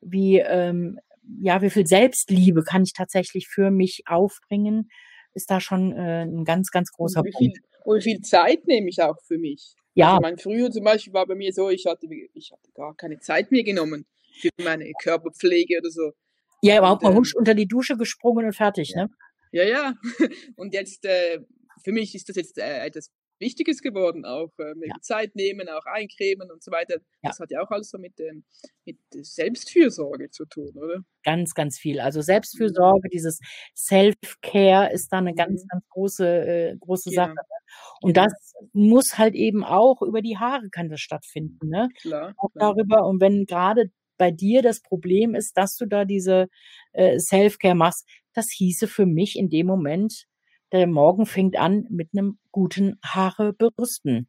[0.00, 0.98] wie, ähm,
[1.40, 4.90] ja, wie viel Selbstliebe kann ich tatsächlich für mich aufbringen,
[5.34, 7.56] ist da schon äh, ein ganz, ganz großer und wie Punkt.
[7.56, 9.74] Viel, und wie viel Zeit nehme ich auch für mich?
[9.94, 10.12] Ja.
[10.12, 13.18] Also mein früher zum Beispiel war bei mir so, ich hatte, ich hatte gar keine
[13.20, 14.06] Zeit mehr genommen
[14.40, 16.12] für meine Körperpflege oder so.
[16.62, 19.04] Ja, überhaupt mal husch unter die Dusche gesprungen und fertig, ja.
[19.04, 19.10] ne?
[19.52, 19.94] Ja, ja.
[20.56, 21.40] Und jetzt, äh,
[21.82, 23.10] für mich ist das jetzt äh, etwas
[23.40, 24.94] Wichtiges geworden, auch äh, mit ja.
[25.00, 26.96] Zeit nehmen, auch eincremen und so weiter.
[27.22, 27.30] Ja.
[27.30, 28.44] Das hat ja auch alles so mit, ähm,
[28.84, 31.02] mit Selbstfürsorge zu tun, oder?
[31.24, 32.00] Ganz, ganz viel.
[32.00, 33.40] Also Selbstfürsorge, dieses
[33.74, 35.68] Self-Care ist da eine ganz, mhm.
[35.68, 37.26] ganz große, äh, große genau.
[37.26, 37.34] Sache.
[38.00, 38.26] Und genau.
[38.26, 41.88] das muss halt eben auch über die Haare kann das stattfinden, ne?
[42.00, 42.34] Klar.
[42.36, 42.74] Auch klar.
[42.74, 43.06] darüber.
[43.06, 46.48] Und wenn gerade bei dir das Problem ist, dass du da diese
[46.92, 50.26] äh, Self-Care machst, das hieße für mich in dem Moment,
[50.72, 54.28] der Morgen fängt an mit einem guten Haare bürsten.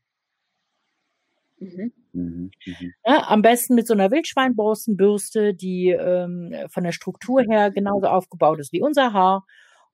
[1.59, 1.91] Mhm.
[2.13, 2.93] Mhm, mhm.
[3.05, 8.59] Ja, am besten mit so einer Wildschweinborstenbürste, die ähm, von der Struktur her genauso aufgebaut
[8.59, 9.45] ist wie unser Haar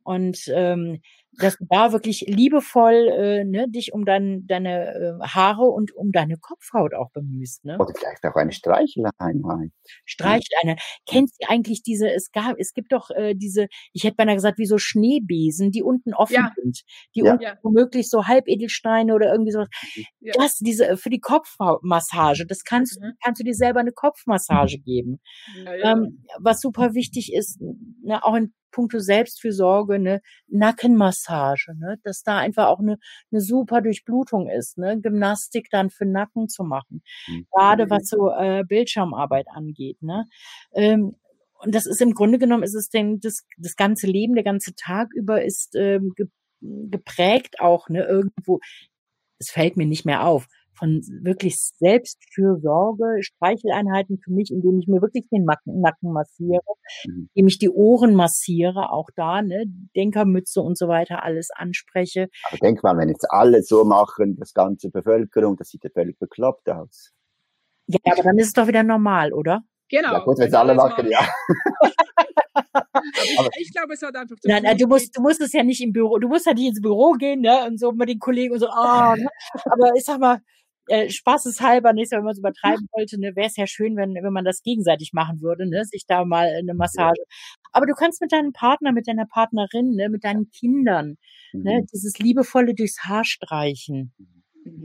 [0.03, 1.01] und ähm,
[1.37, 6.11] dass du da wirklich liebevoll äh, ne, dich um dein, deine äh, Haare und um
[6.11, 7.63] deine Kopfhaut auch bemühst.
[7.63, 7.77] Ne?
[7.79, 9.71] Oder vielleicht auch eine Streicheleinheit.
[10.05, 10.81] Streicheleinheit.
[11.07, 14.57] Kennst du eigentlich diese, es gab, es gibt doch äh, diese, ich hätte beinahe gesagt,
[14.57, 16.51] wie so Schneebesen, die unten offen ja.
[16.55, 16.81] sind,
[17.15, 17.31] die ja.
[17.31, 17.57] unten ja.
[17.61, 19.69] womöglich so Halbedelsteine oder irgendwie sowas.
[19.95, 20.03] Mhm.
[20.21, 20.33] Ja.
[20.37, 23.13] Das, diese, für die Kopfmassage, das kannst, mhm.
[23.23, 25.19] kannst du dir selber eine Kopfmassage geben.
[25.83, 32.37] Ähm, was super wichtig ist, ne, auch in puncto Selbstfürsorge, eine Nackenmassage, ne, dass da
[32.37, 32.97] einfach auch eine,
[33.31, 37.47] eine super Durchblutung ist, ne, Gymnastik dann für Nacken zu machen, mhm.
[37.51, 40.25] gerade was so äh, Bildschirmarbeit angeht, ne.
[40.73, 41.15] Ähm,
[41.59, 44.75] und das ist im Grunde genommen ist es denn das, das ganze Leben, der ganze
[44.75, 46.13] Tag über ist ähm,
[46.61, 48.59] geprägt auch ne irgendwo.
[49.39, 50.47] Es fällt mir nicht mehr auf
[50.77, 56.61] von wirklich Selbstfürsorge, Streicheleinheiten für mich, indem ich mir wirklich den Nacken, Nacken massiere,
[57.05, 57.29] mhm.
[57.33, 59.65] indem ich die Ohren massiere, auch da, ne,
[59.95, 62.27] Denkermütze und so weiter, alles anspreche.
[62.49, 66.17] Aber denk mal, wenn jetzt alle so machen, das ganze Bevölkerung, das sieht ja völlig
[66.19, 67.11] bekloppt aus.
[67.87, 69.61] Ja, aber dann ist es doch wieder normal, oder?
[69.89, 70.11] Genau.
[70.11, 71.19] Ja, gut, wenn es alle machen, ja.
[72.73, 74.35] aber ich, ich glaube, es hat einfach.
[74.43, 76.67] Nein, nein, du musst, du musst es ja nicht im Büro, du musst ja nicht
[76.67, 79.27] ins Büro gehen, ne, und so mit den Kollegen und so, ah, oh, ne?
[79.65, 80.39] aber ich sag mal,
[80.87, 84.33] äh, spaßeshalber, nicht, wenn man es übertreiben wollte, ne, wäre es ja schön, wenn, wenn
[84.33, 87.21] man das gegenseitig machen würde, ne, sich da mal eine Massage.
[87.71, 91.17] Aber du kannst mit deinem Partner, mit deiner Partnerin, ne, mit deinen Kindern,
[91.53, 91.63] ne, mhm.
[91.63, 94.13] ne, dieses liebevolle durchs Haar streichen.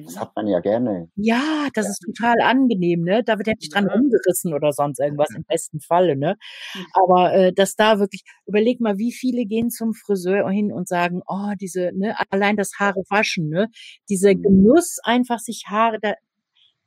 [0.04, 1.10] Das hat man ja gerne.
[1.16, 1.90] Ja, das ja.
[1.90, 3.22] ist total angenehm, ne?
[3.24, 3.94] Da wird ja nicht dran ja.
[3.94, 6.36] umgerissen oder sonst irgendwas im besten Falle, ne?
[6.74, 6.86] Mhm.
[6.94, 11.22] Aber äh, dass da wirklich, überleg mal, wie viele gehen zum Friseur hin und sagen,
[11.26, 13.68] oh, diese, ne, allein das Haare waschen, ne?
[14.08, 14.42] Dieser mhm.
[14.42, 16.14] Genuss, einfach sich Haare da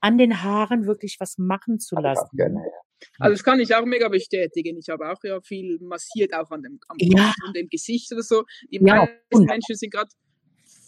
[0.02, 2.30] an den Haaren wirklich was machen zu lassen.
[2.34, 2.86] Gerne, ja.
[3.20, 4.78] Also das kann ich auch mega bestätigen.
[4.78, 7.34] Ich habe auch ja viel massiert, auch an dem, am ja.
[7.46, 8.43] und dem Gesicht oder so.
[8.72, 10.10] Die ja, meisten Menschen sind gerade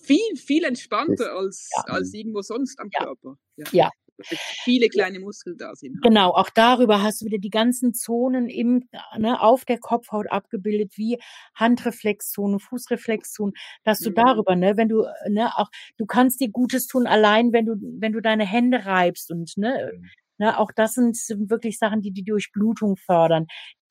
[0.08, 1.94] viel, viel entspannter als, ja.
[1.94, 3.06] als irgendwo sonst am ja.
[3.06, 3.38] Körper.
[3.58, 3.66] Ja.
[3.72, 3.90] ja.
[4.64, 6.02] Viele kleine Muskeln da sind.
[6.02, 10.94] Genau, auch darüber hast du wieder die ganzen Zonen im, ne, auf der Kopfhaut abgebildet,
[10.96, 11.20] wie
[11.54, 13.54] Handreflexzonen, Fußreflexzonen,
[13.84, 14.16] dass du mhm.
[14.16, 18.12] darüber, ne, wenn du, ne, auch, du kannst dir Gutes tun, allein wenn du, wenn
[18.12, 20.06] du deine Hände reibst und, ne, mhm.
[20.40, 21.18] Ne, auch das sind
[21.50, 23.48] wirklich Sachen, die die Durchblutung fördern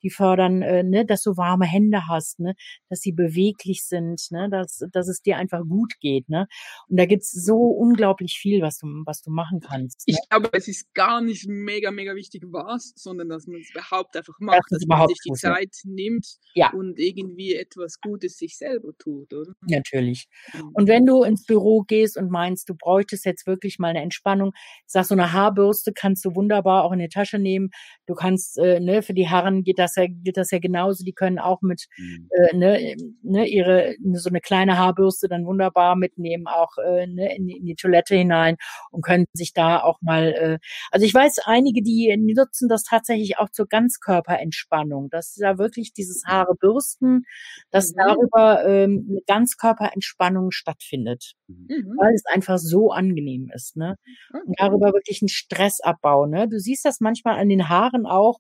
[0.07, 2.55] die fördern, äh, ne, dass du warme Hände hast, ne,
[2.89, 6.47] dass sie beweglich sind, ne, dass, dass es dir einfach gut geht, ne.
[6.89, 10.07] Und da gibt's so unglaublich viel, was du, was du machen kannst.
[10.07, 10.15] Ne?
[10.15, 14.17] Ich glaube, es ist gar nicht mega, mega wichtig, was, sondern dass man es überhaupt
[14.17, 16.71] einfach macht, das dass man sich die Zeit nimmt ja.
[16.73, 19.53] und irgendwie etwas Gutes sich selber tut, oder?
[19.63, 20.29] Natürlich.
[20.55, 20.71] Mhm.
[20.75, 24.53] Und wenn du ins Büro gehst und meinst, du bräuchtest jetzt wirklich mal eine Entspannung,
[24.87, 27.71] sag so eine Haarbürste kannst du wunderbar auch in die Tasche nehmen.
[28.07, 31.05] Du kannst, äh, ne, für die Herren geht das ja, gilt das ja genauso.
[31.05, 32.29] Die können auch mit mhm.
[32.31, 37.49] äh, ne, ne, ihre so eine kleine Haarbürste dann wunderbar mitnehmen, auch äh, ne, in,
[37.49, 38.57] in die Toilette hinein
[38.91, 40.33] und können sich da auch mal.
[40.33, 40.59] Äh,
[40.91, 46.23] also ich weiß einige, die nutzen das tatsächlich auch zur Ganzkörperentspannung, dass da wirklich dieses
[46.25, 46.31] mhm.
[46.31, 47.23] Haare bürsten,
[47.71, 47.99] dass mhm.
[47.99, 51.95] darüber ähm, eine Ganzkörperentspannung stattfindet, mhm.
[51.99, 53.97] weil es einfach so angenehm ist, ne?
[54.33, 56.49] Und darüber wirklich ein Stressabbau, ne?
[56.49, 58.39] Du siehst das manchmal an den Haaren auch,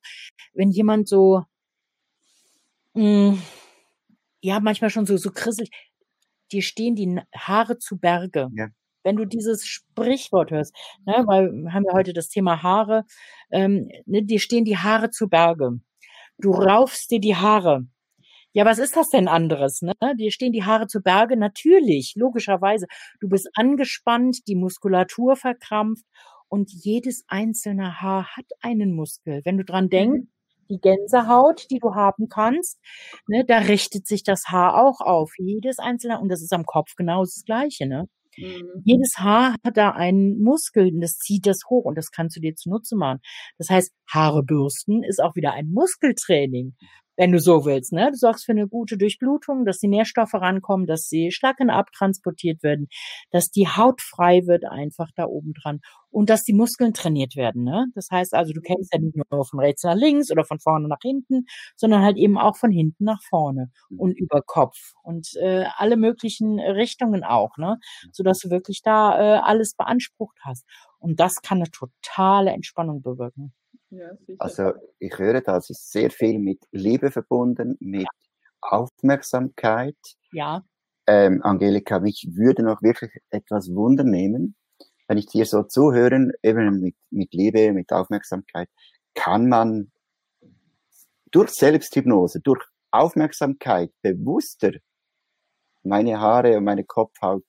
[0.55, 1.43] wenn jemand so
[2.97, 3.43] mh, hm,
[4.43, 5.71] ja, manchmal schon so, so krisselig.
[6.53, 8.49] Dir stehen die Haare zu Berge.
[8.55, 8.69] Ja.
[9.05, 10.75] Wenn du dieses Sprichwort hörst,
[11.05, 13.05] ne, weil wir haben ja heute das Thema Haare,
[13.51, 15.81] ähm, ne, dir stehen die Haare zu Berge.
[16.39, 17.87] Du raufst dir die Haare.
[18.53, 19.83] Ja, was ist das denn anderes?
[19.83, 19.93] Ne?
[20.19, 21.37] Dir stehen die Haare zu Berge.
[21.37, 22.87] Natürlich, logischerweise.
[23.21, 26.07] Du bist angespannt, die Muskulatur verkrampft
[26.49, 29.43] und jedes einzelne Haar hat einen Muskel.
[29.45, 30.36] Wenn du dran denkst, mhm
[30.71, 32.79] die Gänsehaut, die du haben kannst,
[33.29, 35.33] ne, da richtet sich das Haar auch auf.
[35.39, 38.09] Jedes einzelne, und das ist am Kopf genau das Gleiche, ne?
[38.37, 38.83] Mhm.
[38.85, 42.41] Jedes Haar hat da einen Muskel und das zieht das hoch und das kannst du
[42.41, 43.21] dir zunutze machen.
[43.59, 46.75] Das heißt, Haare bürsten ist auch wieder ein Muskeltraining
[47.17, 47.93] wenn du so willst.
[47.93, 48.11] Ne?
[48.11, 52.89] Du sorgst für eine gute Durchblutung, dass die Nährstoffe rankommen, dass die Schlacken abtransportiert werden,
[53.31, 57.65] dass die Haut frei wird einfach da oben dran und dass die Muskeln trainiert werden.
[57.65, 57.87] Ne?
[57.95, 60.89] Das heißt also, du kennst ja nicht nur von rechts nach links oder von vorne
[60.89, 61.45] nach hinten,
[61.77, 66.59] sondern halt eben auch von hinten nach vorne und über Kopf und äh, alle möglichen
[66.61, 67.79] Richtungen auch, ne?
[68.13, 70.65] sodass du wirklich da äh, alles beansprucht hast.
[70.99, 73.53] Und das kann eine totale Entspannung bewirken.
[73.97, 78.09] Ja, also ich höre, das ist sehr viel mit Liebe verbunden, mit ja.
[78.61, 79.97] Aufmerksamkeit.
[80.33, 80.65] Ja.
[81.07, 84.57] Ähm, Angelika, mich würde noch wirklich etwas Wunder nehmen,
[85.09, 88.69] wenn ich dir so zuhören, eben mit, mit Liebe, mit Aufmerksamkeit,
[89.15, 89.93] kann man
[91.31, 94.73] durch Selbsthypnose, durch Aufmerksamkeit bewusster
[95.83, 97.45] meine Haare und meine Kopfhaut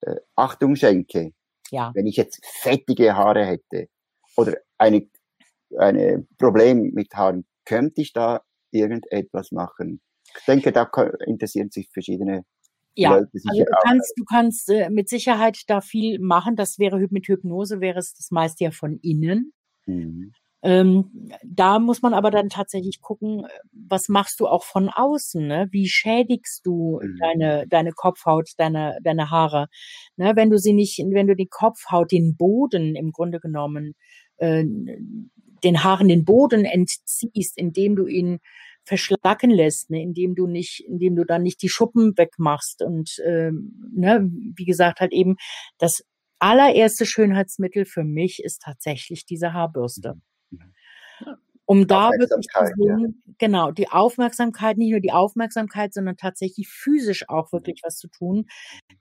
[0.00, 1.32] äh, Achtung schenke.
[1.70, 1.92] Ja.
[1.94, 3.88] Wenn ich jetzt fettige Haare hätte
[4.36, 5.08] oder eine
[5.78, 10.00] ein Problem mit Haaren, könnte ich da irgendetwas machen?
[10.38, 10.88] Ich denke, da
[11.26, 12.44] interessieren sich verschiedene
[12.94, 16.56] ja, Leute also du kannst, du kannst äh, mit Sicherheit da viel machen.
[16.56, 19.52] Das wäre mit Hypnose wäre es das meiste ja von innen.
[19.86, 20.32] Mhm.
[20.62, 25.46] Ähm, da muss man aber dann tatsächlich gucken, was machst du auch von außen?
[25.46, 25.68] Ne?
[25.70, 27.16] Wie schädigst du mhm.
[27.18, 29.68] deine deine Kopfhaut, deine deine Haare?
[30.16, 30.32] Ne?
[30.36, 33.94] Wenn du sie nicht, wenn du die Kopfhaut, den Boden im Grunde genommen
[34.36, 34.64] äh,
[35.64, 38.40] den Haaren den Boden entziehst, indem du ihn
[38.84, 43.90] verschlacken lässt, ne, indem du nicht, indem du dann nicht die Schuppen wegmachst und ähm,
[43.94, 45.36] ne, wie gesagt halt eben
[45.78, 46.02] das
[46.38, 50.14] allererste Schönheitsmittel für mich ist tatsächlich diese Haarbürste.
[50.50, 50.72] Mhm
[51.70, 53.32] um da wirklich zu sehen, ja.
[53.38, 58.46] genau, die Aufmerksamkeit, nicht nur die Aufmerksamkeit, sondern tatsächlich physisch auch wirklich was zu tun,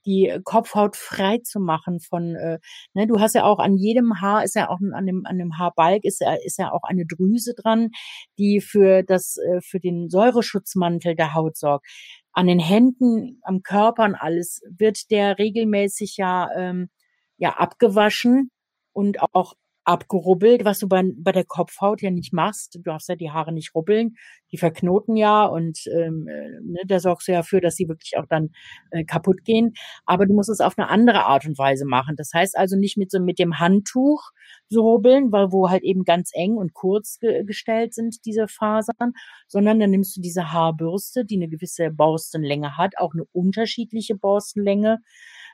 [0.06, 2.60] die Kopfhaut frei zu machen von, äh,
[2.94, 5.58] ne, du hast ja auch an jedem Haar ist ja auch an dem, an dem
[5.58, 7.90] Haarbalg ist ja, ist ja auch eine Drüse dran,
[8.38, 11.88] die für das, äh, für den Säureschutzmantel der Haut sorgt.
[12.34, 16.92] An den Händen, am Körper und alles wird der regelmäßig ja, ähm,
[17.38, 18.52] ja abgewaschen
[18.94, 19.56] und auch
[19.90, 22.76] abgerubbelt, was du bei, bei der Kopfhaut ja nicht machst.
[22.76, 24.16] Du darfst ja die Haare nicht rubbeln,
[24.52, 28.16] die verknoten ja und ähm, äh, ne, da sorgst du ja für, dass sie wirklich
[28.18, 28.52] auch dann
[28.92, 29.74] äh, kaputt gehen.
[30.06, 32.16] Aber du musst es auf eine andere Art und Weise machen.
[32.16, 34.30] Das heißt also nicht mit so mit dem Handtuch
[34.70, 39.14] so rubbeln, weil wo halt eben ganz eng und kurz ge gestellt sind diese Fasern,
[39.48, 45.00] sondern dann nimmst du diese Haarbürste, die eine gewisse Borstenlänge hat, auch eine unterschiedliche Borstenlänge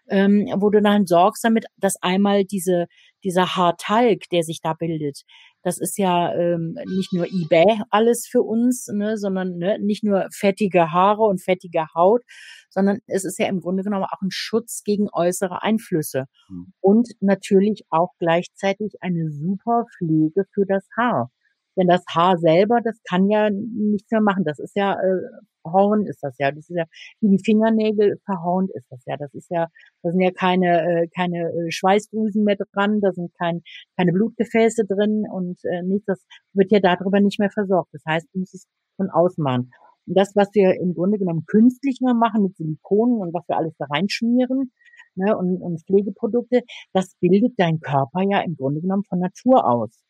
[0.10, 2.88] ähm, wo du dann sorgst damit, dass einmal diese,
[3.24, 5.24] dieser Haartalg, der sich da bildet,
[5.66, 10.28] das ist ja ähm, nicht nur eBay alles für uns, ne, sondern ne, nicht nur
[10.32, 12.22] fettige Haare und fettige Haut,
[12.70, 16.74] sondern es ist ja im Grunde genommen auch ein Schutz gegen äußere Einflüsse mhm.
[16.82, 21.32] und natürlich auch gleichzeitig eine super Pflege für das Haar.
[21.78, 24.43] Denn das Haar selber, das kann ja nichts mehr machen.
[24.43, 25.21] Das ist ja äh,
[25.65, 26.51] Horn ist das ja.
[26.51, 26.86] Das ist ja
[27.21, 29.17] wie die Fingernägel verhornt ist das ja.
[29.17, 29.67] Das ist ja,
[30.03, 33.61] da sind ja keine äh, keine äh, Schweißdrüsen mehr dran, da sind kein,
[33.97, 36.05] keine Blutgefäße drin und äh, nichts.
[36.05, 37.89] Das wird ja darüber nicht mehr versorgt.
[37.93, 38.67] Das heißt, du musst es
[38.97, 39.71] von außen machen.
[40.07, 43.57] Und das, was wir im Grunde genommen künstlich mehr machen mit Silikonen und was wir
[43.57, 44.71] alles da reinschmieren
[45.15, 46.61] ne, und, und Pflegeprodukte,
[46.93, 50.05] das bildet dein Körper ja im Grunde genommen von Natur aus.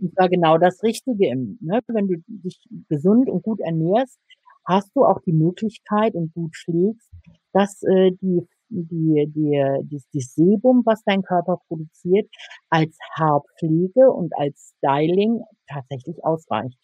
[0.00, 1.28] Und zwar genau das Richtige.
[1.28, 1.80] Im, ne?
[1.86, 4.18] Wenn du dich gesund und gut ernährst,
[4.66, 7.12] hast du auch die Möglichkeit und gut pflegst,
[7.52, 12.28] dass äh, die die, die, die, die Sebum, was dein Körper produziert,
[12.70, 16.78] als Haarpflege und als Styling tatsächlich ausreicht.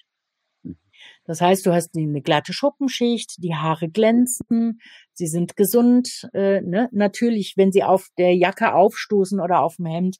[1.25, 4.81] Das heißt, du hast eine glatte Schuppenschicht, die Haare glänzen,
[5.13, 6.29] sie sind gesund.
[6.33, 6.89] Äh, ne?
[6.93, 10.17] Natürlich, wenn sie auf der Jacke aufstoßen oder auf dem Hemd,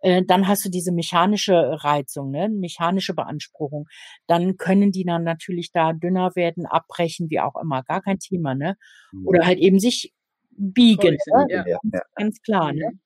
[0.00, 1.54] äh, dann hast du diese mechanische
[1.84, 2.48] Reizung, ne?
[2.48, 3.86] mechanische Beanspruchung.
[4.26, 8.54] Dann können die dann natürlich da dünner werden, abbrechen, wie auch immer, gar kein Thema.
[8.54, 8.76] Ne?
[9.24, 10.12] Oder halt eben sich
[10.56, 11.16] biegen.
[11.32, 11.64] Ne?
[11.66, 12.00] Ja.
[12.14, 12.72] Ganz klar.
[12.72, 12.98] Ne?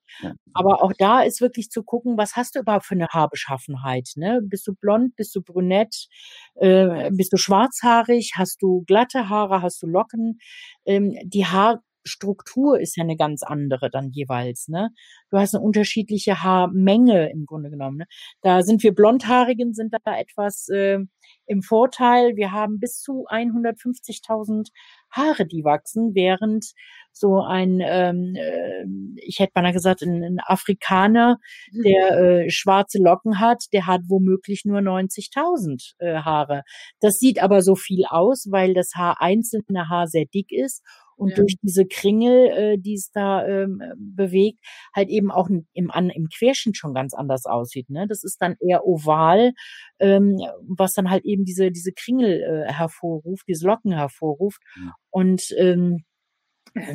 [0.55, 4.13] Aber auch da ist wirklich zu gucken, was hast du überhaupt für eine Haarbeschaffenheit?
[4.17, 4.41] Ne?
[4.43, 6.09] Bist du blond, bist du brünett,
[6.57, 10.39] äh, bist du schwarzhaarig, hast du glatte Haare, hast du Locken?
[10.87, 14.69] Ähm, die Haar Struktur ist ja eine ganz andere dann jeweils.
[14.69, 14.91] Ne?
[15.31, 17.99] Du hast eine unterschiedliche Haarmenge im Grunde genommen.
[17.99, 18.07] Ne?
[18.41, 20.99] Da sind wir Blondhaarigen, sind da etwas äh,
[21.47, 22.37] im Vorteil.
[22.37, 24.69] Wir haben bis zu 150.000
[25.11, 26.73] Haare, die wachsen, während
[27.13, 28.85] so ein, ähm, äh,
[29.17, 31.39] ich hätte mal gesagt, ein, ein Afrikaner,
[31.73, 31.83] mhm.
[31.83, 36.63] der äh, schwarze Locken hat, der hat womöglich nur 90.000 äh, Haare.
[37.01, 40.83] Das sieht aber so viel aus, weil das Haar einzelne Haar sehr dick ist
[41.19, 41.37] und ja.
[41.37, 44.61] durch diese Kringel, äh, die es da ähm, bewegt,
[44.95, 47.91] halt eben auch im, an, im Querschnitt schon ganz anders aussieht.
[47.91, 48.07] Ne?
[48.09, 49.53] Das ist dann eher oval,
[49.99, 54.63] ähm, was dann halt eben diese, diese Kringel äh, hervorruft, diese Locken hervorruft.
[54.77, 54.95] Ja.
[55.11, 56.05] Und ähm,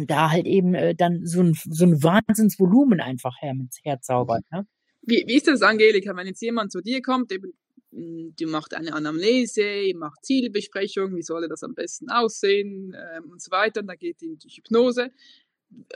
[0.08, 3.54] da halt eben äh, dann so ein, so ein Wahnsinnsvolumen einfach her,
[3.84, 4.44] herzaubert.
[4.52, 4.68] Ne?
[5.02, 7.54] Wie, wie ist das, Angelika, wenn jetzt jemand zu dir kommt, eben
[7.92, 13.42] hm, du machst eine Anamnese, macht Zielbesprechung, wie soll das am besten aussehen ähm, und
[13.42, 13.82] so weiter.
[13.82, 15.12] Und dann geht in die Hypnose.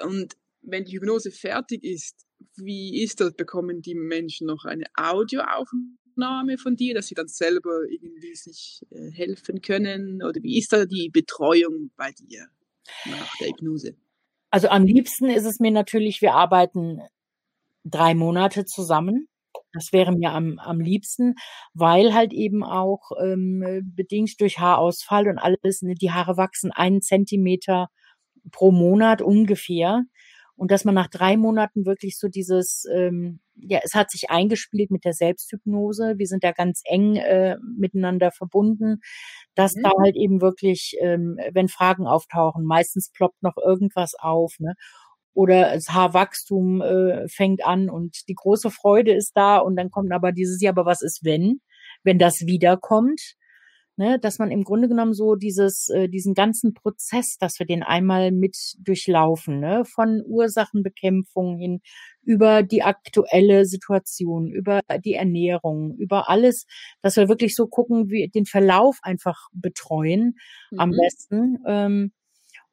[0.03, 2.25] Und wenn die Hypnose fertig ist,
[2.55, 3.33] wie ist das?
[3.33, 9.11] Bekommen die Menschen noch eine Audioaufnahme von dir, dass sie dann selber irgendwie sich äh,
[9.11, 10.21] helfen können?
[10.21, 12.47] Oder wie ist da die Betreuung bei dir
[13.05, 13.95] nach der Hypnose?
[14.49, 17.01] Also am liebsten ist es mir natürlich, wir arbeiten
[17.83, 19.27] drei Monate zusammen.
[19.73, 21.35] Das wäre mir am, am liebsten,
[21.73, 27.01] weil halt eben auch ähm, bedingt durch Haarausfall und alles, ne, die Haare wachsen einen
[27.01, 27.89] Zentimeter
[28.51, 30.03] pro Monat ungefähr.
[30.57, 34.91] Und dass man nach drei Monaten wirklich so dieses, ähm, ja, es hat sich eingespielt
[34.91, 36.15] mit der Selbsthypnose.
[36.17, 39.01] Wir sind da ganz eng äh, miteinander verbunden,
[39.55, 39.83] dass mhm.
[39.83, 44.73] da halt eben wirklich, ähm, wenn Fragen auftauchen, meistens ploppt noch irgendwas auf, ne?
[45.37, 50.11] oder das Haarwachstum äh, fängt an und die große Freude ist da und dann kommt
[50.11, 51.61] aber dieses, ja, aber was ist wenn,
[52.03, 53.35] wenn das wiederkommt?
[53.99, 57.81] Ne, dass man im Grunde genommen so dieses, äh, diesen ganzen Prozess, dass wir den
[57.81, 61.81] einmal mit durchlaufen, ne, von Ursachenbekämpfung hin
[62.21, 66.67] über die aktuelle Situation, über die Ernährung, über alles,
[67.01, 70.35] dass wir wirklich so gucken, wie den Verlauf einfach betreuen
[70.69, 70.79] mhm.
[70.79, 71.57] am besten.
[71.65, 72.11] Ähm,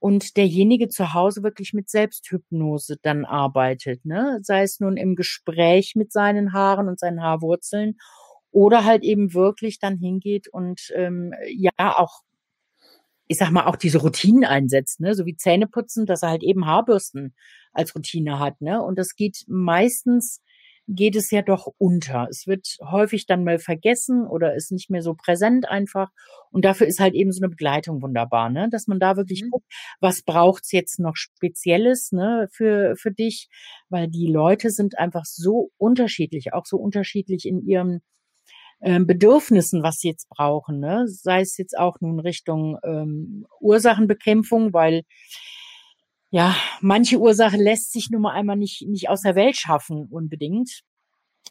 [0.04, 4.38] und derjenige zu Hause wirklich mit Selbsthypnose dann arbeitet, ne?
[4.42, 7.96] Sei es nun im Gespräch mit seinen Haaren und seinen Haarwurzeln
[8.54, 12.22] oder halt eben wirklich dann hingeht und ähm, ja auch
[13.26, 16.66] ich sag mal, auch diese Routinen einsetzt, ne, so wie Zähneputzen, dass er halt eben
[16.66, 17.34] Haarbürsten
[17.72, 20.42] als Routine hat, ne, und das geht meistens
[20.86, 22.26] geht es ja doch unter.
[22.30, 26.10] Es wird häufig dann mal vergessen oder ist nicht mehr so präsent einfach.
[26.50, 28.68] Und dafür ist halt eben so eine Begleitung wunderbar, ne?
[28.70, 29.50] Dass man da wirklich mhm.
[29.50, 29.66] guckt,
[30.00, 33.48] was braucht's jetzt noch Spezielles, ne, für, für dich?
[33.88, 38.02] Weil die Leute sind einfach so unterschiedlich, auch so unterschiedlich in ihrem
[39.06, 41.06] Bedürfnissen, was sie jetzt brauchen, ne?
[41.06, 45.04] sei es jetzt auch nun Richtung ähm, Ursachenbekämpfung, weil
[46.30, 50.82] ja, manche Ursache lässt sich nun mal einmal nicht, nicht aus der Welt schaffen unbedingt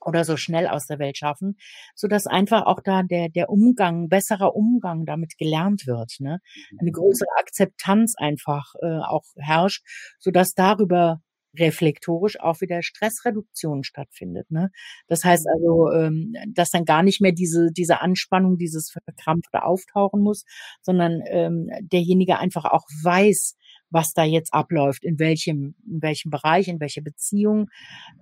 [0.02, 1.58] oder so schnell aus der Welt schaffen,
[1.96, 6.40] so dass einfach auch da der der Umgang, besserer Umgang damit gelernt wird, ne?
[6.80, 6.94] Eine mhm.
[6.94, 9.84] größere Akzeptanz einfach äh, auch herrscht,
[10.20, 11.22] so dass darüber
[11.58, 14.50] reflektorisch auch wieder Stressreduktion stattfindet.
[14.52, 14.72] Ne?
[15.08, 20.22] Das heißt also, ähm, dass dann gar nicht mehr diese, diese Anspannung, dieses Verkrampfte auftauchen
[20.22, 20.46] muss,
[20.82, 23.56] sondern ähm, derjenige einfach auch weiß,
[23.94, 27.70] was da jetzt abläuft, in welchem, in welchem Bereich, in welcher Beziehung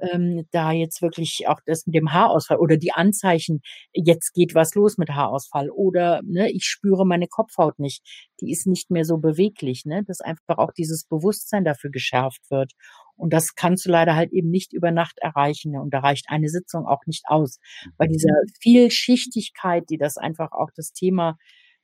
[0.01, 3.61] ähm, da jetzt wirklich auch das mit dem Haarausfall oder die Anzeichen,
[3.93, 8.03] jetzt geht was los mit Haarausfall oder ne, ich spüre meine Kopfhaut nicht,
[8.41, 12.73] die ist nicht mehr so beweglich, ne, dass einfach auch dieses Bewusstsein dafür geschärft wird.
[13.15, 15.77] Und das kannst du leider halt eben nicht über Nacht erreichen.
[15.77, 17.59] Und da reicht eine Sitzung auch nicht aus.
[17.97, 21.37] Weil diese Vielschichtigkeit, die das einfach auch das Thema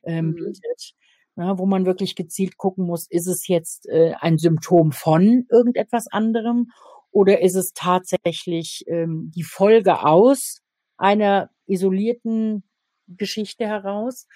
[0.04, 0.36] ähm, mhm.
[0.36, 0.94] bietet,
[1.38, 6.08] ja, wo man wirklich gezielt gucken muss, ist es jetzt äh, ein Symptom von irgendetwas
[6.08, 6.72] anderem
[7.12, 10.62] oder ist es tatsächlich ähm, die Folge aus
[10.98, 12.64] einer isolierten
[13.08, 14.28] Geschichte heraus,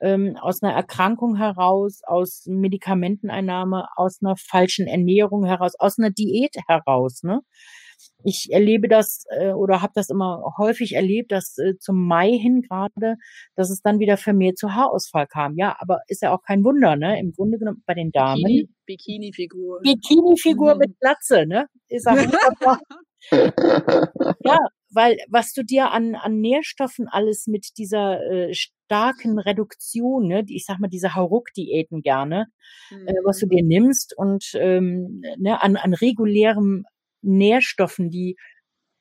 [0.00, 6.56] ähm, aus einer Erkrankung heraus, aus Medikamenteneinnahme, aus einer falschen Ernährung heraus, aus einer Diät
[6.68, 7.22] heraus.
[7.22, 7.40] Ne?
[8.24, 12.62] Ich erlebe das äh, oder habe das immer häufig erlebt, dass äh, zum Mai hin
[12.62, 13.16] gerade,
[13.54, 15.56] dass es dann wieder vermehrt zu Haarausfall kam.
[15.56, 17.18] Ja, aber ist ja auch kein Wunder, ne?
[17.18, 18.68] Im Grunde genommen bei den Damen.
[18.86, 19.80] Bikini-Figur.
[19.82, 20.78] Bikini-Figur mhm.
[20.78, 21.66] mit Glatze, ne?
[21.88, 22.16] Ist auch
[23.32, 24.58] ja,
[24.90, 30.64] weil was du dir an, an Nährstoffen alles mit dieser äh, starken Reduktion, ne, ich
[30.64, 32.46] sag mal diese Hauruck-Diäten gerne,
[32.90, 33.08] mhm.
[33.08, 33.50] äh, was du mhm.
[33.50, 36.84] dir nimmst und ähm, ne, an, an regulärem
[37.26, 38.36] Nährstoffen, die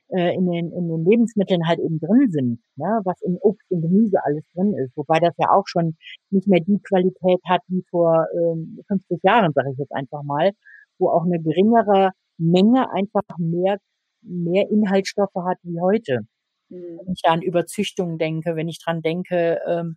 [0.10, 3.02] äh, in, den, in den Lebensmitteln halt eben drin sind, ne?
[3.04, 5.96] was in Obst und Gemüse alles drin ist, wobei das ja auch schon
[6.30, 10.52] nicht mehr die Qualität hat wie vor ähm, 50 Jahren, sage ich jetzt einfach mal,
[11.00, 13.78] wo auch eine geringere Menge einfach mehr
[14.26, 16.22] mehr Inhaltsstoffe hat wie heute.
[16.70, 17.00] Mhm.
[17.00, 19.96] Wenn ich da an Überzüchtung denke, wenn ich dran denke, ähm,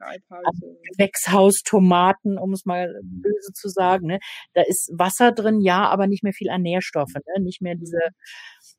[0.92, 4.18] Gewächshaustomaten, um es mal böse zu sagen, ne?
[4.54, 7.42] da ist Wasser drin, ja, aber nicht mehr viel an Nährstoffe, ne?
[7.42, 8.00] nicht mehr diese,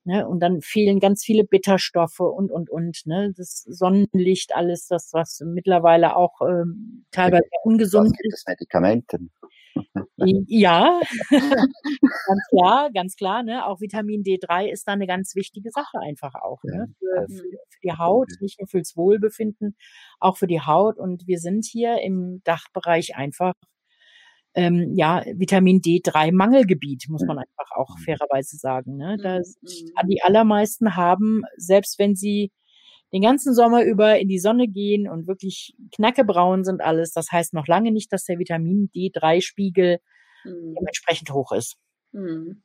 [0.03, 0.27] ne?
[0.27, 3.33] und dann fehlen ganz viele Bitterstoffe und, und, und, ne?
[3.35, 8.47] das Sonnenlicht, alles das, was mittlerweile auch ähm, teilweise ungesund ist.
[8.47, 9.31] Medikamenten.
[10.47, 10.99] Ja,
[11.29, 13.43] ganz klar, ganz klar.
[13.43, 13.65] Ne?
[13.65, 16.93] Auch Vitamin D3 ist da eine ganz wichtige Sache einfach auch ne?
[16.99, 19.75] für, für, für die Haut, nicht nur fürs Wohlbefinden,
[20.19, 20.97] auch für die Haut.
[20.97, 23.53] Und wir sind hier im Dachbereich einfach
[24.55, 28.03] ähm, ja, Vitamin D3 Mangelgebiet, muss man einfach auch mhm.
[28.03, 28.97] fairerweise sagen.
[28.97, 29.17] Ne?
[29.21, 30.09] Da, mhm.
[30.09, 32.51] die allermeisten haben, selbst wenn sie
[33.13, 37.11] den ganzen Sommer über in die Sonne gehen und wirklich knackebraun sind alles.
[37.11, 39.99] Das heißt noch lange nicht, dass der Vitamin D3-Spiegel
[40.45, 40.75] mhm.
[40.79, 41.77] dementsprechend hoch ist.
[42.11, 42.63] Mhm.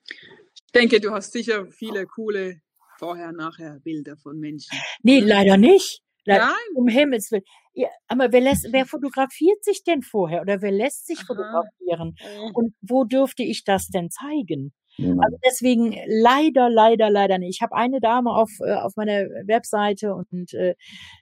[0.55, 2.61] Ich denke, du hast sicher viele coole
[2.99, 4.79] Vorher-Nachher-Bilder von Menschen.
[5.03, 6.01] Nee, leider nicht.
[6.27, 6.51] Nein.
[6.75, 7.45] Um Himmels Willen.
[7.75, 11.27] Ja, aber wer, lässt, wer fotografiert sich denn vorher oder wer lässt sich Aha.
[11.27, 12.17] fotografieren?
[12.39, 12.51] Oh.
[12.55, 14.73] Und wo dürfte ich das denn zeigen?
[14.99, 17.57] Also deswegen leider, leider, leider nicht.
[17.57, 20.75] Ich habe eine Dame auf, äh, auf meiner Webseite und äh,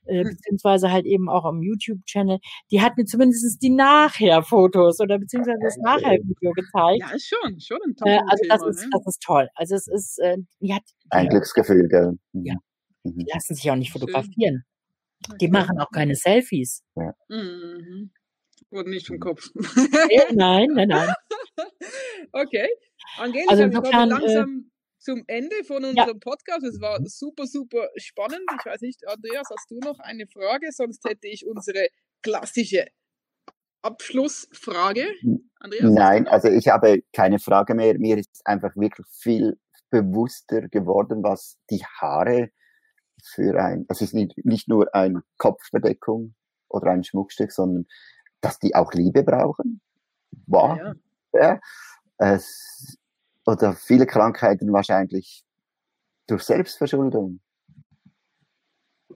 [0.04, 0.24] äh, hm.
[0.24, 2.38] beziehungsweise halt eben auch am YouTube-Channel,
[2.70, 7.00] die hat mir zumindest die Nachher-Fotos oder beziehungsweise das Nachher-Video gezeigt.
[7.00, 8.08] Ja, ist schon, schon ein toll.
[8.08, 8.90] Äh, also das ist, ne?
[8.92, 9.48] das ist toll.
[9.54, 12.18] Also es ist, äh, die hat die ein Glücksgefühl, gell?
[12.32, 12.44] Mhm.
[12.44, 12.54] Ja.
[13.04, 13.18] Mhm.
[13.18, 14.64] Die lassen sich auch nicht fotografieren.
[15.26, 15.38] Schön.
[15.38, 16.82] Die machen auch keine Selfies.
[16.96, 17.14] Ja.
[17.28, 18.10] Mhm.
[18.72, 19.50] Wurde nicht vom Kopf.
[20.32, 21.14] nein, nein, nein.
[22.32, 22.68] okay.
[23.18, 26.14] Angelika, also wir kommen äh, langsam äh, zum Ende von unserem ja.
[26.18, 26.64] Podcast.
[26.64, 28.48] Es war super, super spannend.
[28.58, 30.68] Ich weiß nicht, Andreas, hast du noch eine Frage?
[30.72, 31.88] Sonst hätte ich unsere
[32.22, 32.86] klassische
[33.82, 35.06] Abschlussfrage.
[35.60, 37.98] Andreas, Nein, also ich habe keine Frage mehr.
[37.98, 39.58] Mir ist einfach wirklich viel
[39.90, 42.50] bewusster geworden, was die Haare
[43.22, 46.34] für ein, das ist nicht, nicht nur eine Kopfbedeckung
[46.68, 47.86] oder ein Schmuckstück, sondern
[48.42, 49.80] dass die auch Liebe brauchen.
[50.46, 50.78] Wow.
[50.78, 50.94] Ja,
[51.32, 51.60] ja.
[52.18, 52.98] Es,
[53.46, 55.44] oder viele Krankheiten wahrscheinlich
[56.26, 57.40] durch Selbstverschuldung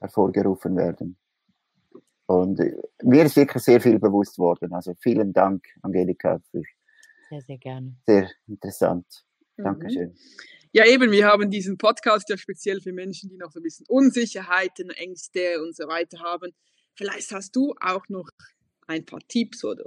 [0.01, 1.19] hervorgerufen werden.
[2.27, 4.73] Und äh, mir ist wirklich sehr viel bewusst worden.
[4.73, 6.62] Also vielen Dank, Angelika, für
[7.28, 7.97] sehr, sehr gerne.
[8.07, 9.07] Sehr interessant.
[9.57, 9.65] Mhm.
[9.65, 10.16] Dankeschön.
[10.73, 13.86] Ja, eben, wir haben diesen Podcast ja speziell für Menschen, die noch so ein bisschen
[13.89, 16.53] Unsicherheiten, Ängste und so weiter haben.
[16.94, 18.28] Vielleicht hast du auch noch
[18.86, 19.84] ein paar Tipps oder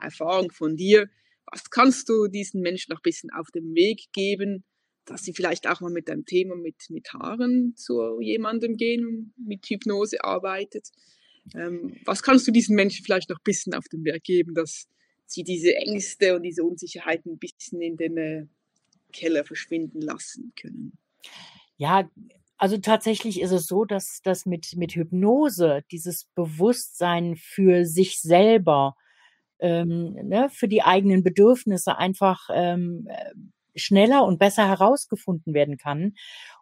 [0.00, 1.08] Erfahrungen von dir.
[1.46, 4.64] Was kannst du diesen Menschen noch ein bisschen auf den Weg geben,
[5.04, 9.66] dass sie vielleicht auch mal mit einem Thema mit, mit Haaren zu jemandem gehen, mit
[9.66, 10.88] Hypnose arbeitet?
[11.54, 14.88] Ähm, was kannst du diesen Menschen vielleicht noch ein bisschen auf den Weg geben, dass
[15.26, 18.46] sie diese Ängste und diese Unsicherheiten ein bisschen in den äh,
[19.14, 20.98] Keller verschwinden lassen können.
[21.76, 22.10] Ja,
[22.56, 28.94] also tatsächlich ist es so, dass das mit, mit Hypnose dieses Bewusstsein für sich selber,
[29.58, 33.08] ähm, ne, für die eigenen Bedürfnisse einfach ähm,
[33.74, 36.12] schneller und besser herausgefunden werden kann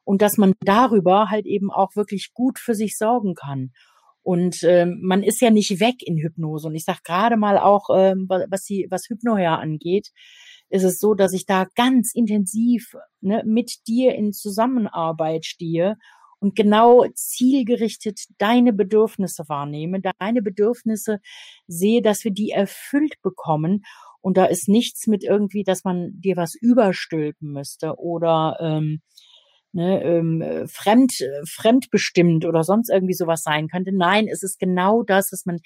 [0.04, 3.72] und dass man darüber halt eben auch wirklich gut für sich sorgen kann.
[4.22, 6.68] Und ähm, man ist ja nicht weg in Hypnose.
[6.68, 10.10] Und ich sage gerade mal auch, ähm, was die, was Hypnoher angeht,
[10.72, 15.98] ist es so, dass ich da ganz intensiv ne, mit dir in Zusammenarbeit stehe
[16.40, 21.18] und genau zielgerichtet deine Bedürfnisse wahrnehme, deine Bedürfnisse
[21.66, 23.84] sehe, dass wir die erfüllt bekommen.
[24.22, 29.02] Und da ist nichts mit irgendwie, dass man dir was überstülpen müsste oder ähm,
[29.72, 31.12] ne, ähm, fremd,
[31.46, 33.92] fremdbestimmt oder sonst irgendwie sowas sein könnte.
[33.94, 35.58] Nein, es ist genau das, was man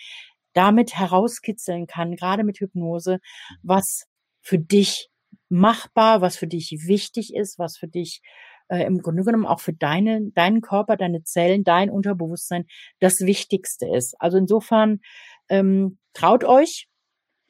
[0.52, 3.18] damit herauskitzeln kann, gerade mit Hypnose,
[3.62, 4.06] was
[4.46, 5.08] für dich
[5.48, 8.20] machbar, was für dich wichtig ist, was für dich
[8.68, 12.66] äh, im Grunde genommen auch für deine, deinen Körper, deine Zellen, dein Unterbewusstsein
[13.00, 14.14] das Wichtigste ist.
[14.20, 15.00] Also insofern
[15.48, 16.86] ähm, traut euch,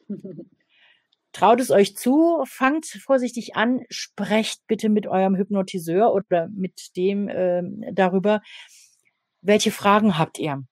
[1.33, 7.29] traut es euch zu, fangt vorsichtig an, sprecht bitte mit eurem Hypnotiseur oder mit dem
[7.29, 7.63] äh,
[7.93, 8.41] darüber,
[9.43, 10.63] welche Fragen habt ihr.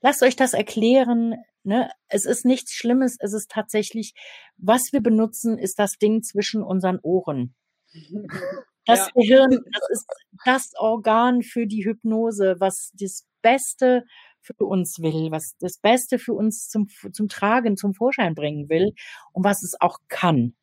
[0.00, 1.34] Lasst euch das erklären,
[1.66, 1.90] Ne?
[2.06, 4.14] Es ist nichts Schlimmes, es ist tatsächlich,
[4.56, 7.54] was wir benutzen, ist das Ding zwischen unseren Ohren.
[8.88, 9.08] Das ja.
[9.16, 10.06] Gehirn, das ist
[10.44, 14.04] das Organ für die Hypnose, was das Beste
[14.40, 18.92] für uns will, was das Beste für uns zum, zum Tragen, zum Vorschein bringen will
[19.32, 20.54] und was es auch kann.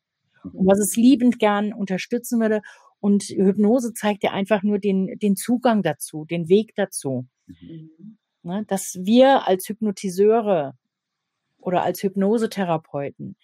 [0.42, 2.62] Und was es liebend gern unterstützen würde.
[2.98, 7.26] Und Hypnose zeigt ja einfach nur den, den Zugang dazu, den Weg dazu.
[7.46, 8.16] Mhm.
[8.42, 10.78] Ne, dass wir als Hypnotiseure
[11.64, 13.36] oder als Hypnosetherapeuten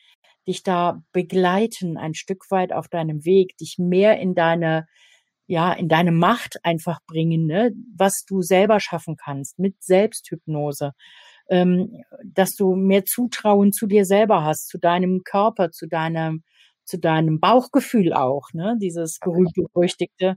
[0.46, 4.86] dich da begleiten ein Stück weit auf deinem Weg, dich mehr in deine
[5.46, 7.72] ja, in deine Macht einfach bringen, ne?
[7.96, 10.92] was du selber schaffen kannst mit Selbsthypnose,
[11.48, 16.44] ähm, dass du mehr Zutrauen zu dir selber hast, zu deinem Körper, zu deinem
[16.84, 20.36] zu deinem Bauchgefühl auch, ne, dieses berühmt-berüchtigte,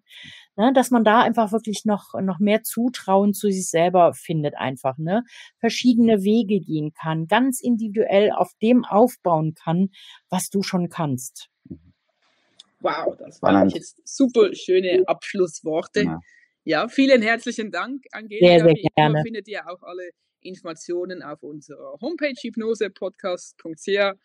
[0.55, 4.97] ne, dass man da einfach wirklich noch, noch mehr Zutrauen zu sich selber findet einfach,
[4.97, 5.23] ne,
[5.57, 9.89] verschiedene Wege gehen kann, ganz individuell auf dem aufbauen kann,
[10.29, 11.49] was du schon kannst.
[12.79, 16.03] Wow, das waren jetzt super schöne Abschlussworte.
[16.03, 16.19] Ja.
[16.65, 18.45] ja, vielen herzlichen Dank, Angelika.
[18.45, 19.21] Sehr, sehr gerne.
[19.23, 20.09] Findet ihr auch alle
[20.41, 24.17] Informationen auf unserer Homepage hypnosepodcast.ch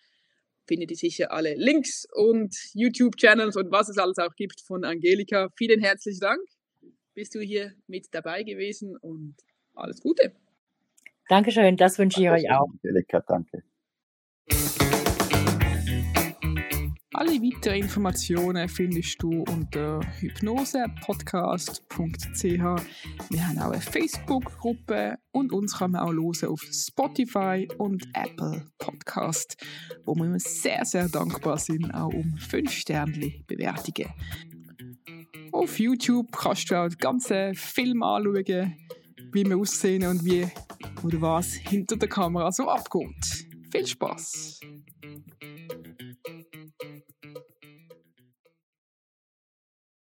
[0.68, 5.48] findet ihr sicher alle Links und YouTube-Channels und was es alles auch gibt von Angelika.
[5.56, 6.40] Vielen herzlichen Dank.
[7.14, 9.34] Bist du hier mit dabei gewesen und
[9.74, 10.32] alles Gute.
[11.28, 12.68] Dankeschön, das wünsche ich euch auch.
[12.82, 13.64] Angelika, danke.
[17.14, 22.42] Alle weiteren Informationen findest du unter hypnosepodcast.ch.
[22.42, 28.66] Wir haben auch eine Facebook-Gruppe und uns kann man auch hören auf Spotify und Apple
[28.76, 29.56] Podcast,
[30.04, 34.12] wo wir uns sehr, sehr dankbar sind, auch um 5 Sterne Bewertungen.
[35.52, 38.76] Auf YouTube kannst du auch den ganzen Film anschauen,
[39.32, 40.46] wie wir aussehen und wie
[41.02, 43.46] oder was hinter der Kamera so abgeht.
[43.72, 44.60] Viel Spaß!